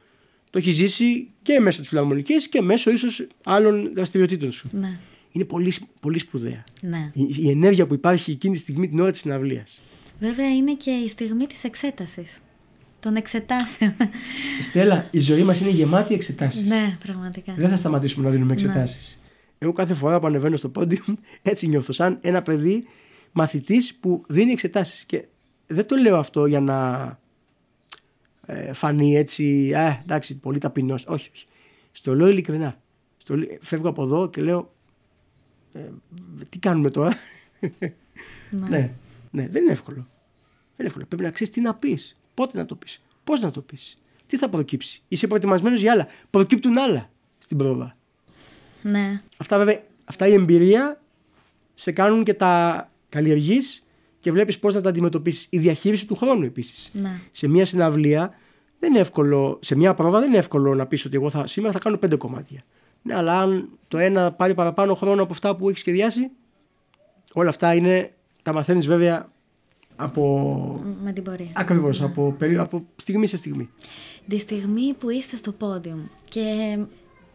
[0.49, 4.67] το έχεις ζήσει και μέσω της φιλαρμονικής και μέσω ίσως άλλων δραστηριοτήτων σου.
[4.71, 4.97] Ναι.
[5.31, 6.63] Είναι πολύ, πολύ σπουδαία.
[6.81, 7.11] ναι.
[7.13, 9.81] Η, η ενέργεια που υπάρχει εκείνη τη στιγμή την ώρα της συναυλίας.
[10.19, 12.37] Βέβαια είναι και η στιγμή της εξέτασης.
[12.99, 13.95] Των εξετάσεων.
[14.61, 16.67] Στέλλα, η ζωή μας είναι γεμάτη εξετάσεις.
[16.67, 17.53] ναι, πραγματικά.
[17.57, 19.23] Δεν θα σταματήσουμε να δίνουμε εξετάσεις.
[19.57, 21.03] Εγώ κάθε φορά που ανεβαίνω στο πόντιου
[21.41, 21.91] έτσι νιώθω.
[21.93, 22.83] Σαν ένα παιδί
[23.31, 25.03] μαθητής που δίνει εξετάσεις.
[25.05, 25.25] Και
[25.67, 27.19] δεν το λέω αυτό για να
[28.45, 29.73] ε, φανεί έτσι.
[29.73, 31.05] Α, εντάξει, πολύ ταπεινός.
[31.07, 31.45] Όχι, όχι.
[31.91, 32.81] Στο λέω ειλικρινά.
[33.17, 34.73] Στο, λέ- φεύγω από εδώ και λέω.
[35.73, 35.79] Ε,
[36.49, 37.17] τι κάνουμε τώρα;
[37.59, 37.93] Ναι.
[38.69, 38.91] ναι,
[39.31, 39.97] ναι, δεν είναι εύκολο.
[39.97, 40.07] Δεν
[40.77, 41.05] είναι εύκολο.
[41.05, 44.37] Πρέπει να ξέρεις τι να πεις, πότε να το πεις, πώς να το πεις, τι
[44.37, 47.09] θα προκύψει; Είσαι προετοιμασμένος για άλλα; Προκύπτουν άλλα
[47.39, 47.97] στην πρόβα.
[48.81, 49.21] ναι.
[49.37, 51.01] Αυτά βέβαια, αυτά η εμπειρία
[51.73, 53.87] σε κάνουν και τα καλλιεργείς
[54.19, 55.47] και βλέπεις πώς να τα αντιμετωπίσεις.
[55.49, 56.91] Η διαχείριση του χρόνου επίσης.
[56.93, 57.19] Ναι.
[57.31, 58.33] Σε μια συναυλία
[58.79, 61.73] δεν είναι εύκολο, σε μια πρόβα δεν είναι εύκολο να πεις ότι εγώ θα, σήμερα
[61.73, 62.63] θα κάνω πέντε κομμάτια.
[63.01, 66.29] Ναι, αλλά αν το ένα πάρει παραπάνω χρόνο από αυτά που έχεις σχεδιάσει,
[67.33, 68.13] όλα αυτά είναι,
[68.43, 69.31] τα μαθαίνεις βέβαια
[69.99, 70.83] από.
[71.03, 71.51] Με την πορεία.
[71.53, 73.69] Ακριβώς, από, περί- από στιγμή σε στιγμή.
[74.27, 76.77] Τη στιγμή που είστε στο πόντιουμ και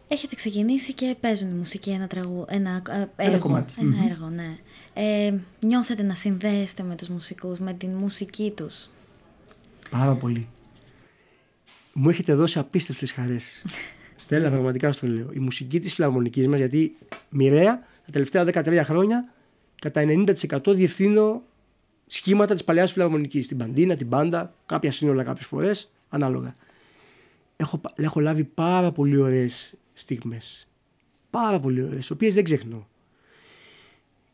[0.07, 2.81] έχετε ξεκινήσει και παίζουν η μουσική ένα, τραγου, ένα,
[3.17, 3.39] ε, έργο.
[3.39, 3.73] κομμάτι.
[3.79, 4.09] Ένα Μμμ.
[4.11, 4.57] έργο, ναι.
[4.93, 8.89] Ε, νιώθετε να συνδέεστε με τους μουσικούς, με την μουσική τους.
[9.89, 10.47] Πάρα πολύ.
[11.93, 13.65] Μου έχετε δώσει απίστευτες χαρές.
[14.15, 15.29] Στέλλα, πραγματικά στο λέω.
[15.33, 16.95] Η μουσική της φιλαρμονικής μας, γιατί
[17.29, 19.29] μοιραία τα τελευταία 13 χρόνια
[19.81, 20.01] κατά
[20.65, 21.41] 90% διευθύνω
[22.07, 23.47] σχήματα της παλιάς φιλαρμονικής.
[23.47, 26.55] Την παντίνα, την πάντα, κάποια σύνολα κάποιες φορές, ανάλογα.
[27.57, 30.67] Έχω, πα- έχω λάβει πάρα πολύ ωραίες στιγμές.
[31.29, 32.87] Πάρα πολύ ωραίες, τις οποίες δεν ξεχνώ.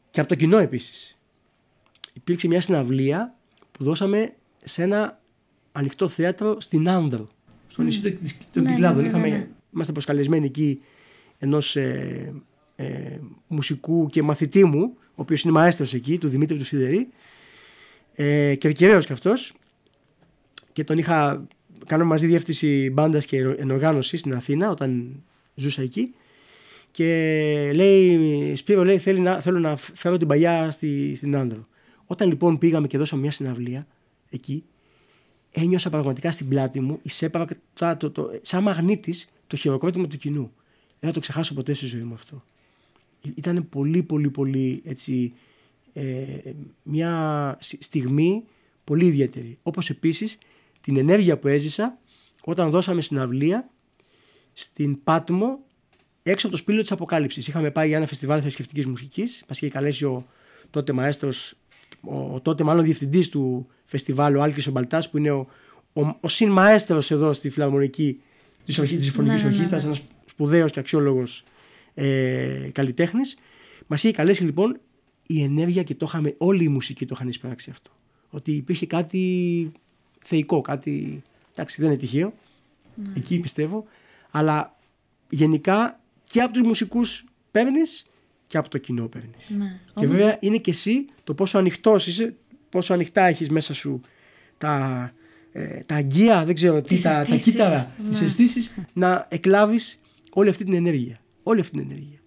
[0.10, 1.18] Και από το κοινό επίσης.
[2.14, 3.36] Υπήρξε μια συναυλία
[3.72, 5.20] που δώσαμε σε ένα
[5.72, 7.30] ανοιχτό θέατρο στην Άνδρο,
[7.68, 8.98] στο νησί των- της- των Ναι, ναι, Κυκλάδων.
[8.98, 9.48] ναι, ναι, Είχαμε, ναι.
[9.74, 10.82] Είμαστε προσκαλεσμένοι εκεί
[11.38, 12.34] ενός ε,
[12.76, 13.18] ε,
[13.48, 17.10] μουσικού και μαθητή μου, ο οποίος είναι μαέστρος εκεί, του Δημήτρη του Σιδερή,
[18.22, 19.54] ε, κερκυραίος κι αυτός,
[20.74, 21.48] και τον είχα
[21.86, 25.22] κάνω μαζί διεύθυνση μπάντας και ενοργάνωσης στην Αθήνα όταν
[25.56, 26.14] ζούσα εκεί.
[26.92, 31.68] Και λέει, Σπύρο λέει, θέλει να, θέλω να φέρω την παλιά στη, στην Άνδρο.
[32.06, 33.88] Όταν λοιπόν πήγαμε και δώσαμε μια συναυλία
[34.30, 34.64] εκεί,
[35.52, 40.52] ένιωσα πραγματικά στην πλάτη μου, εισέπαρα το, το, το, σαν μαγνήτης το χειροκρότημα του κοινού.
[41.00, 42.44] Δεν θα το ξεχάσω ποτέ στη ζωή μου αυτό.
[43.36, 45.34] Ήταν πολύ πολύ πολύ έτσι
[45.94, 46.04] ε,
[46.84, 48.44] μια σ- στιγμή
[48.84, 49.58] πολύ ιδιαίτερη.
[49.64, 50.38] Όπως επίσης
[50.82, 51.98] την ενέργεια που έζησα
[52.44, 53.70] όταν δώσαμε συναυλία
[54.54, 55.60] στην Πάτμο
[56.24, 57.48] έξω από το σπήλαιο της Αποκάλυψης.
[57.48, 59.44] Είχαμε πάει για ένα φεστιβάλ θρησκευτικής μουσικής.
[59.48, 60.26] Μας είχε καλέσει ο
[60.70, 61.54] τότε μαέστρος,
[62.02, 65.48] ο, ο τότε μάλλον διευθυντής του φεστιβάλ, ο Άλκης ο Μπαλτάς, που είναι ο,
[65.94, 68.22] ο, ο συνμαέστρος εδώ στη φιλαρμονική
[68.66, 69.88] της, ορχής, της Συμφωνικής Ναι, ναι, ναι, Ορχήστρας, ναι.
[69.90, 71.44] ένας σπουδαίος και αξιόλογος
[71.94, 73.38] ε, καλλιτέχνης.
[73.88, 74.80] Μας είχε καλέσει λοιπόν
[75.28, 77.92] η ενέργεια και το είχαμε, όλη η μουσική το είχαν εισπράξει αυτό.
[78.30, 79.72] Ότι υπήρχε κάτι
[80.24, 81.22] θεϊκό, κάτι.
[81.54, 82.34] Εντάξει, δεν είναι τυχαίο.
[83.16, 83.86] Εκεί πιστεύω.
[84.32, 84.78] Αλλά
[85.30, 88.06] γενικά και από τους μουσικούς παίρνεις
[88.48, 89.50] και από το κοινό παίρνεις.
[89.50, 89.80] Ναι.
[89.86, 92.36] Και Όμως- βέβαια είναι και εσύ το πόσο ανοιχτός είσαι,
[92.70, 94.02] πόσο ανοιχτά έχεις μέσα σου
[94.58, 95.14] τα,
[95.52, 97.44] ε, τα αγγεία, δεν ξέρω τι, Τις τα, τα αισθήσεις.
[97.44, 98.10] κύτταρα, Ναι.
[98.18, 100.02] τι αισθήσεις, να εκλάβεις
[100.34, 101.20] όλη αυτή την ενέργεια.
[101.44, 102.20] Όλη αυτή την ενέργεια.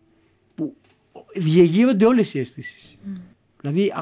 [1.34, 2.98] Που διεγείρονται όλες οι αισθήσεις.
[3.60, 3.92] Δηλαδή,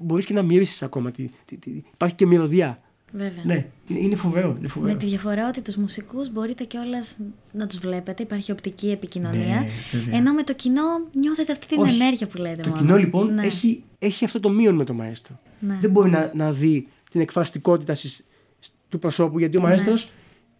[0.00, 1.10] μπορείς και να μύρισει ακόμα.
[1.10, 2.78] Τι, τι, τι, υπάρχει και μυρωδιά.
[3.12, 3.42] Βέβαια.
[3.44, 4.54] Ναι, είναι, είναι φοβερό.
[4.58, 4.92] Είναι φοβερό.
[4.92, 7.16] Με τη διαφορά ότι τους μουσικούς μπορείτε κιόλας
[7.52, 9.60] να τους βλέπετε, υπάρχει οπτική επικοινωνία.
[9.60, 10.16] Ναι, βέβαια.
[10.18, 10.82] ενώ με το κοινό
[11.12, 11.94] νιώθετε αυτή την Όχι.
[11.94, 12.80] ενέργεια που λέτε Το μόνο.
[12.80, 13.46] κοινό λοιπόν Ναι.
[13.46, 15.40] έχει, έχει αυτό το μείον με το μαέστρο.
[15.58, 15.78] Ναι.
[15.80, 18.24] Δεν μπορεί να, να δει την εκφραστικότητα στις-
[18.88, 19.66] του προσώπου γιατί ο Ναι.
[19.68, 20.10] μαέστρος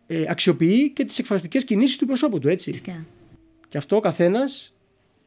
[0.06, 2.70] ε, αξιοποιεί και τις εκφραστικές κινήσεις του προσώπου του έτσι.
[2.70, 3.04] Φυσικά.
[3.68, 4.73] Και αυτό ο καθένας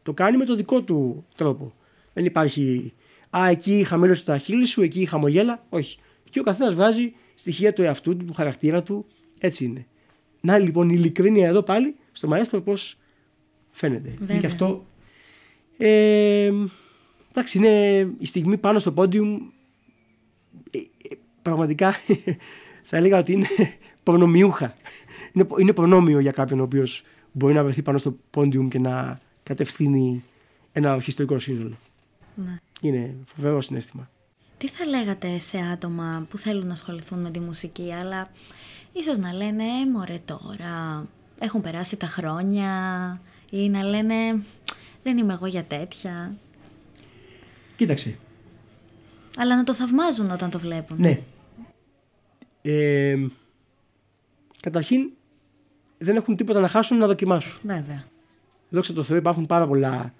[0.07, 1.73] το κάνει με το δικό του τρόπο.
[2.13, 2.93] Δεν υπάρχει
[3.37, 5.65] «Α, εκεί χαμήλωσε τα χείλη σου, εκεί χαμογέλα».
[5.69, 5.97] Όχι.
[6.27, 9.05] Εκεί ο καθένας βγάζει στοιχεία του εαυτού του, του χαρακτήρα του.
[9.39, 9.85] Έτσι είναι.
[10.41, 12.97] Να λοιπόν η ειλικρίνεια εδώ πάλι στο μαέστρο πώς
[13.71, 14.07] φαίνεται.
[14.07, 14.37] Είναι Βέβαια.
[14.37, 14.85] Και αυτό...
[15.77, 16.51] Ε,
[17.29, 19.37] εντάξει, είναι η στιγμή πάνω στο πόντιουμ
[20.71, 21.95] ε, ε, πραγματικά
[22.89, 23.47] θα έλεγα ότι είναι
[24.03, 24.75] προνομιούχα.
[25.33, 29.19] Είναι, είναι προνόμιο για κάποιον ο οποίος μπορεί να βρεθεί πάνω στο πόντιουμ και να
[29.47, 30.23] κατευθύνει
[30.71, 31.77] ένα ορχιστρικό σύνολο.
[32.35, 32.59] Ναι.
[32.81, 34.09] Είναι φοβερό συνέστημα.
[34.57, 38.31] Τι θα λέγατε σε άτομα που θέλουν να ασχοληθούν με τη μουσική, αλλά
[38.93, 41.05] ίσως να λένε «Ε, μωρέ τώρα,
[41.39, 42.71] έχουν περάσει τα χρόνια»
[43.49, 44.15] ή να λένε
[45.03, 46.35] «Δεν είμαι εγώ για τέτοια».
[47.75, 48.17] Κοίταξε.
[49.37, 50.97] Αλλά να το θαυμάζουν όταν το βλέπουν.
[50.99, 51.19] Ναι.
[52.61, 53.17] Ε,
[54.59, 55.09] καταρχήν,
[55.97, 57.59] δεν έχουν τίποτα να χάσουν να δοκιμάσουν.
[57.63, 58.05] Βέβαια.
[58.69, 60.13] Δόξα τω Θεώ υπάρχουν πάρα πολλά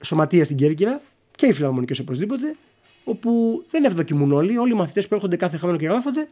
[0.00, 1.00] σωματεία στην Κέρκυρα
[1.36, 2.56] και οι φιλαρμονικές οπωσδήποτε,
[3.04, 4.58] όπου δεν ευδοκιμούν όλοι.
[4.58, 6.28] Όλοι οι μαθητές που έρχονται κάθε χρόνο και γράφονται,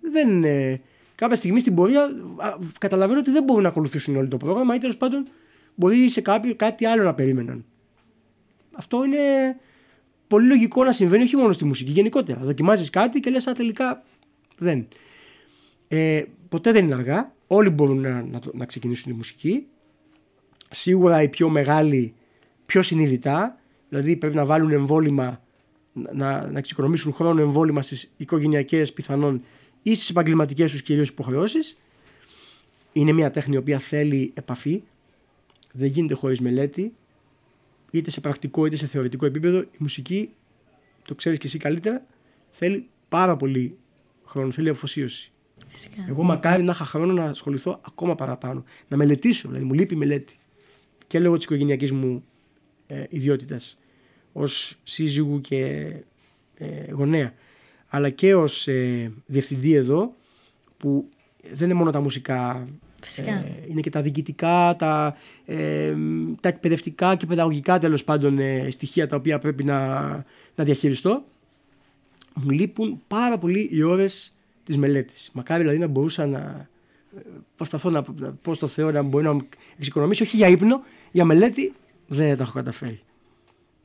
[0.00, 0.80] δεν, ε,
[1.14, 2.02] κάποια στιγμή στην πορεία
[2.36, 5.26] α, καταλαβαίνω ότι δεν μπορούν να ακολουθήσουν όλο το πρόγραμμα ή τέλος πάντων
[5.74, 7.64] μπορεί σε κάποιο κάτι άλλο να περίμεναν.
[8.72, 9.18] Αυτό είναι
[10.28, 12.40] πολύ λογικό να συμβαίνει όχι μόνο στη μουσική, γενικότερα.
[12.40, 14.04] Δοκιμάζεις κάτι και λες, Α, τελικά
[14.58, 14.88] δεν.
[15.88, 17.32] Ε, ποτέ δεν είναι αργά.
[17.46, 19.66] Όλοι μπορούν να, να, να ξεκινήσουν τη μουσική.
[20.70, 22.14] Σίγουρα οι πιο μεγάλοι
[22.66, 23.58] πιο συνειδητά,
[23.88, 25.42] δηλαδή πρέπει να βάλουν εμβόλυμα,
[25.92, 29.42] να, να εξοικονομήσουν χρόνο εμβόλυμα στις οικογενειακές πιθανόν
[29.82, 31.78] ή στις επαγγελματικές τους κυρίως υποχρεώσεις.
[32.92, 34.82] Είναι μια τέχνη η οποία θέλει επαφή,
[35.74, 36.92] δεν γίνεται χωρίς μελέτη,
[37.90, 39.58] είτε σε πρακτικό είτε σε θεωρητικό επίπεδο.
[39.58, 40.30] Η μουσική,
[41.04, 42.06] το ξέρεις και εσύ καλύτερα,
[42.48, 43.76] θέλει πάρα πολύ
[44.24, 45.32] χρόνο, θέλει αφοσίωση.
[45.68, 46.04] Φυσικά.
[46.08, 48.64] Εγώ μακάρι να είχα χρόνο να ασχοληθώ ακόμα παραπάνω.
[48.88, 50.36] Να μελετήσω, δηλαδή μου λείπει η μελέτη.
[51.08, 52.24] Και λόγω της οικογενειακής μου
[52.86, 53.78] ε, ιδιότητας
[54.32, 55.92] ως σύζυγου και
[56.54, 57.32] ε, γονέα.
[57.88, 60.14] Αλλά και ως ε, διευθυντή εδώ,
[60.76, 61.08] που
[61.52, 62.66] δεν είναι μόνο τα μουσικά.
[63.02, 63.32] Φυσικά.
[63.32, 65.94] Ε, είναι και τα διοικητικά, τα, ε,
[66.40, 70.00] τα εκπαιδευτικά και παιδαγωγικά τέλος πάντων ε, στοιχεία τα οποία πρέπει να,
[70.54, 71.24] να διαχειριστώ.
[72.34, 75.30] Μου λείπουν πάρα πολύ οι ώρες της μελέτης.
[75.32, 76.68] Μακάρι δηλαδή να μπορούσα να.
[77.56, 79.36] Προσπαθώ να, να πω στο Θεό να μπορεί να
[79.76, 81.72] εξοικονομήσει, όχι για ύπνο, για μελέτη
[82.06, 83.00] δεν τα έχω καταφέρει.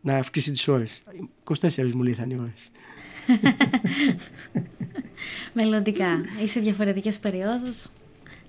[0.01, 1.03] Να αυξήσει τις ώρες.
[1.43, 2.71] 24 μου λέει θα είναι οι ώρες.
[5.53, 7.87] Μελλοντικά ή σε διαφορετικές περιόδους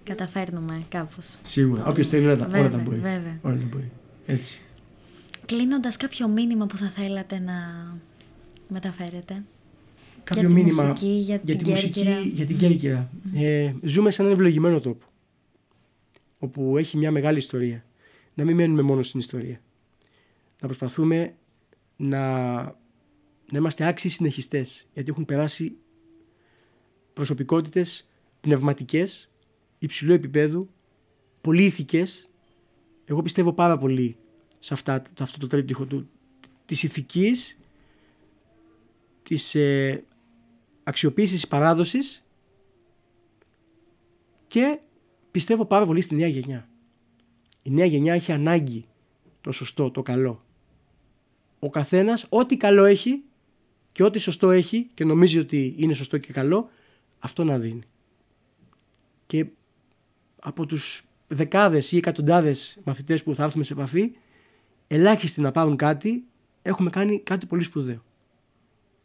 [0.04, 1.36] καταφέρνουμε κάπως.
[1.40, 1.86] Σίγουρα.
[1.86, 2.96] Όποιος θέλει όλα τα, όλα τα μπορεί.
[2.96, 3.38] Βέβαια.
[3.42, 3.90] Όλα τα μπορεί.
[4.26, 4.62] Έτσι.
[5.46, 7.88] Κλείνοντας, κάποιο μήνυμα που θα θέλατε να
[8.68, 9.42] μεταφέρετε;
[10.24, 12.20] Κάποιο για τη μήνυμα μουσική, για, για την τη μουσική, Κέρκυρα.
[12.20, 13.10] για την Κέρκυρα.
[13.34, 15.06] Ε, ζούμε σε έναν ευλογημένο τόπο.
[16.38, 17.84] Όπου έχει μια μεγάλη ιστορία.
[18.34, 19.60] Να μην μένουμε μόνο στην ιστορία.
[20.60, 21.34] Να προσπαθούμε
[21.96, 22.62] να,
[23.50, 24.88] να είμαστε άξιοι συνεχιστές.
[24.94, 25.76] Γιατί έχουν περάσει
[27.12, 28.10] προσωπικότητες
[28.40, 29.30] πνευματικές,
[29.78, 30.68] υψηλού επίπεδου,
[31.40, 32.28] πολύ ηθικές.
[33.04, 34.16] Εγώ πιστεύω πάρα πολύ
[34.58, 36.08] σε αυτά, αυτό το τρίπτυχο του,
[36.66, 37.58] της ηθικής,
[39.22, 40.04] της ε,
[40.84, 42.26] αξιοποίησης της παράδοσης
[44.46, 44.78] και
[45.30, 46.68] πιστεύω πάρα πολύ στη νέα γενιά.
[47.62, 48.86] Η νέα γενιά έχει ανάγκη
[49.40, 50.44] το σωστό, το καλό.
[51.58, 53.22] Ο καθένας ό,τι καλό έχει
[53.92, 56.70] και ό,τι σωστό έχει και νομίζει ότι είναι σωστό και καλό,
[57.18, 57.82] αυτό να δίνει.
[59.26, 59.46] Και
[60.40, 64.12] από τους δεκάδες ή εκατοντάδες μαθητές που θα έρθουμε σε επαφή,
[64.86, 66.24] ελάχιστοι να πάρουν κάτι,
[66.62, 68.04] έχουμε κάνει κάτι πολύ σπουδαίο.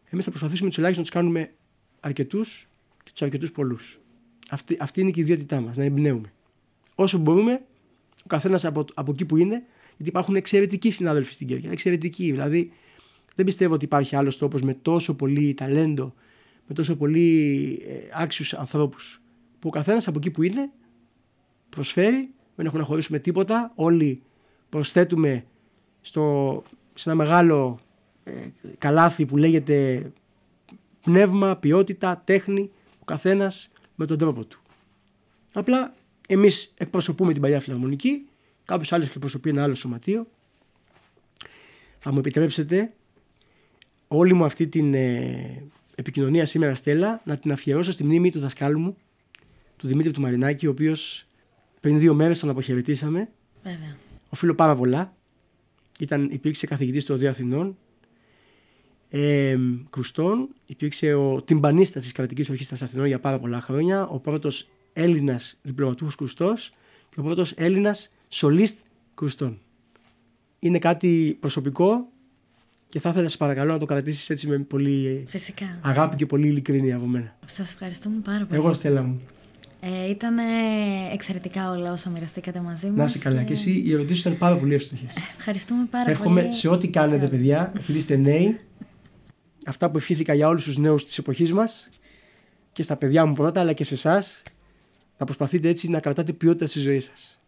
[0.10, 1.54] Εμείς θα προσπαθήσουμε τους ελάχιστους να τους κάνουμε
[2.00, 2.68] αρκετούς
[3.04, 4.00] και τους αρκετούς πολλούς.
[4.50, 6.34] Αυτή, αυτή είναι και η ιδιότητά μας, να εμπνέουμε.
[6.96, 7.62] Όσο μπορούμε,
[8.24, 9.64] ο καθένας από, από εκεί που είναι,
[9.96, 11.72] γιατί υπάρχουν εξαιρετικοί συνάδελφοι στην Κέρκυρα.
[11.72, 12.32] Εξαιρετικοί.
[12.32, 12.72] Δηλαδή,
[13.36, 16.14] δεν πιστεύω ότι υπάρχει άλλος τόπο με τόσο πολύ ταλέντο,
[16.68, 19.22] με τόσο πολύ ε, άξιους ανθρώπους.
[19.60, 20.70] Που ο καθένας από εκεί που είναι
[21.70, 23.72] προσφέρει, δεν έχουμε να χωρίσουμε τίποτα.
[23.76, 24.22] Όλοι
[24.70, 25.46] προσθέτουμε
[26.02, 27.80] στο, σε ένα μεγάλο
[28.24, 28.32] ε,
[28.78, 30.12] καλάθι που λέγεται
[31.10, 34.62] πνεύμα, ποιότητα, τέχνη, ο καθένας με τον τρόπο του.
[35.54, 35.94] Απλά
[36.28, 38.28] εμείς εκπροσωπούμε την παλιά φιλαρμονική
[38.66, 40.28] κάποιος άλλος εκπροσωπεί ένα άλλο σωματείο.
[42.00, 42.94] Θα μου επιτρέψετε
[44.08, 45.64] όλη μου αυτή την ε,
[45.96, 48.98] επικοινωνία σήμερα Στέλλα να την αφιερώσω στη μνήμη του δασκάλου μου,
[49.78, 51.26] του Δημήτρη του Μαρινάκη, ο οποίος
[51.80, 53.30] πριν δύο μέρες τον αποχαιρετήσαμε.
[53.64, 53.98] Βέβαια.
[54.30, 55.16] Οφείλω πάρα πολλά.
[56.00, 57.78] Ήταν, υπήρξε καθηγητής των δύο Αθηνών,
[59.10, 59.58] ε,
[59.90, 65.60] Κρουστών, υπήρξε ο τυμπανίστας της κρατικής ορχήστρας Αθηνών για πάρα πολλά χρόνια, ο πρώτος Έλληνας
[65.62, 66.72] διπλωματούχος Κρουστός
[67.10, 68.78] και ο πρώτος Έλληνας σολίστ
[69.16, 69.60] κρουστών.
[70.60, 72.08] Είναι κάτι προσωπικό
[72.90, 75.80] και θα ήθελα να σε παρακαλώ να το κρατήσεις έτσι με πολύ Φυσικά.
[75.82, 77.38] αγάπη και πολύ ειλικρίνεια από μένα.
[77.46, 78.60] Σας ευχαριστούμε πάρα πολύ.
[78.60, 79.22] Εγώ Στέλλα μου.
[79.82, 80.38] Ε, ήταν
[81.14, 82.96] εξαιρετικά όλα όσα μοιραστήκατε μαζί μας.
[82.98, 83.44] Να είσαι καλά.
[83.44, 85.16] Και εσύ οι ερωτήσεις ήταν πάρα πολύ εύστοχες.
[85.38, 86.54] Ευχαριστούμε πάρα Εύχομαι πολύ.
[86.54, 88.60] σε ό,τι κάνετε παιδιά, επειδή είστε νέοι,
[89.66, 91.90] αυτά που ευχήθηκα για όλους τους νέους της εποχής μας
[92.72, 94.44] και στα παιδιά μου πρώτα αλλά και σε εσάς,
[95.18, 97.40] να προσπαθείτε έτσι να κρατάτε ποιότητα στη ζωή σας.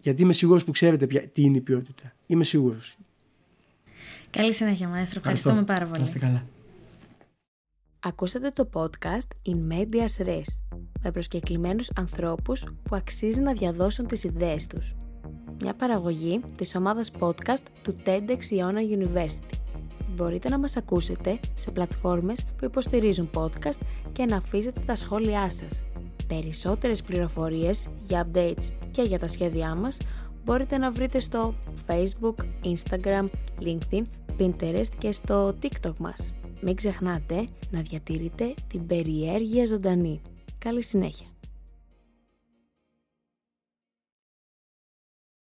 [0.00, 2.12] Γιατί είμαι σίγουρος που ξέρετε ποια- τι είναι η ποιότητα.
[2.26, 2.96] Είμαι σίγουρος.
[4.30, 5.18] Καλή συνέχεια, Μαέστρο.
[5.18, 5.98] Ευχαριστούμε πάρα πολύ.
[5.98, 6.44] Να είστε καλά.
[8.00, 10.42] Ακούσατε το podcast In Medias Res
[11.02, 14.94] με προσκεκλημένους ανθρώπους που αξίζει να διαδώσουν τις ιδέες τους.
[15.60, 19.58] Μια παραγωγή της ομάδας podcast του TEDx Iona University.
[20.20, 23.78] Μπορείτε να μας ακούσετε σε πλατφόρμες που υποστηρίζουν podcast
[24.12, 25.82] και να αφήσετε τα σχόλιά σας.
[26.28, 29.96] Περισσότερες πληροφορίες για updates και για τα σχέδιά μας
[30.44, 31.54] μπορείτε να βρείτε στο
[31.86, 33.28] Facebook, Instagram,
[33.60, 34.02] LinkedIn,
[34.38, 36.32] Pinterest και στο TikTok μας.
[36.60, 40.20] Μην ξεχνάτε να διατηρείτε την περιέργεια ζωντανή.
[40.58, 41.29] Καλή συνέχεια!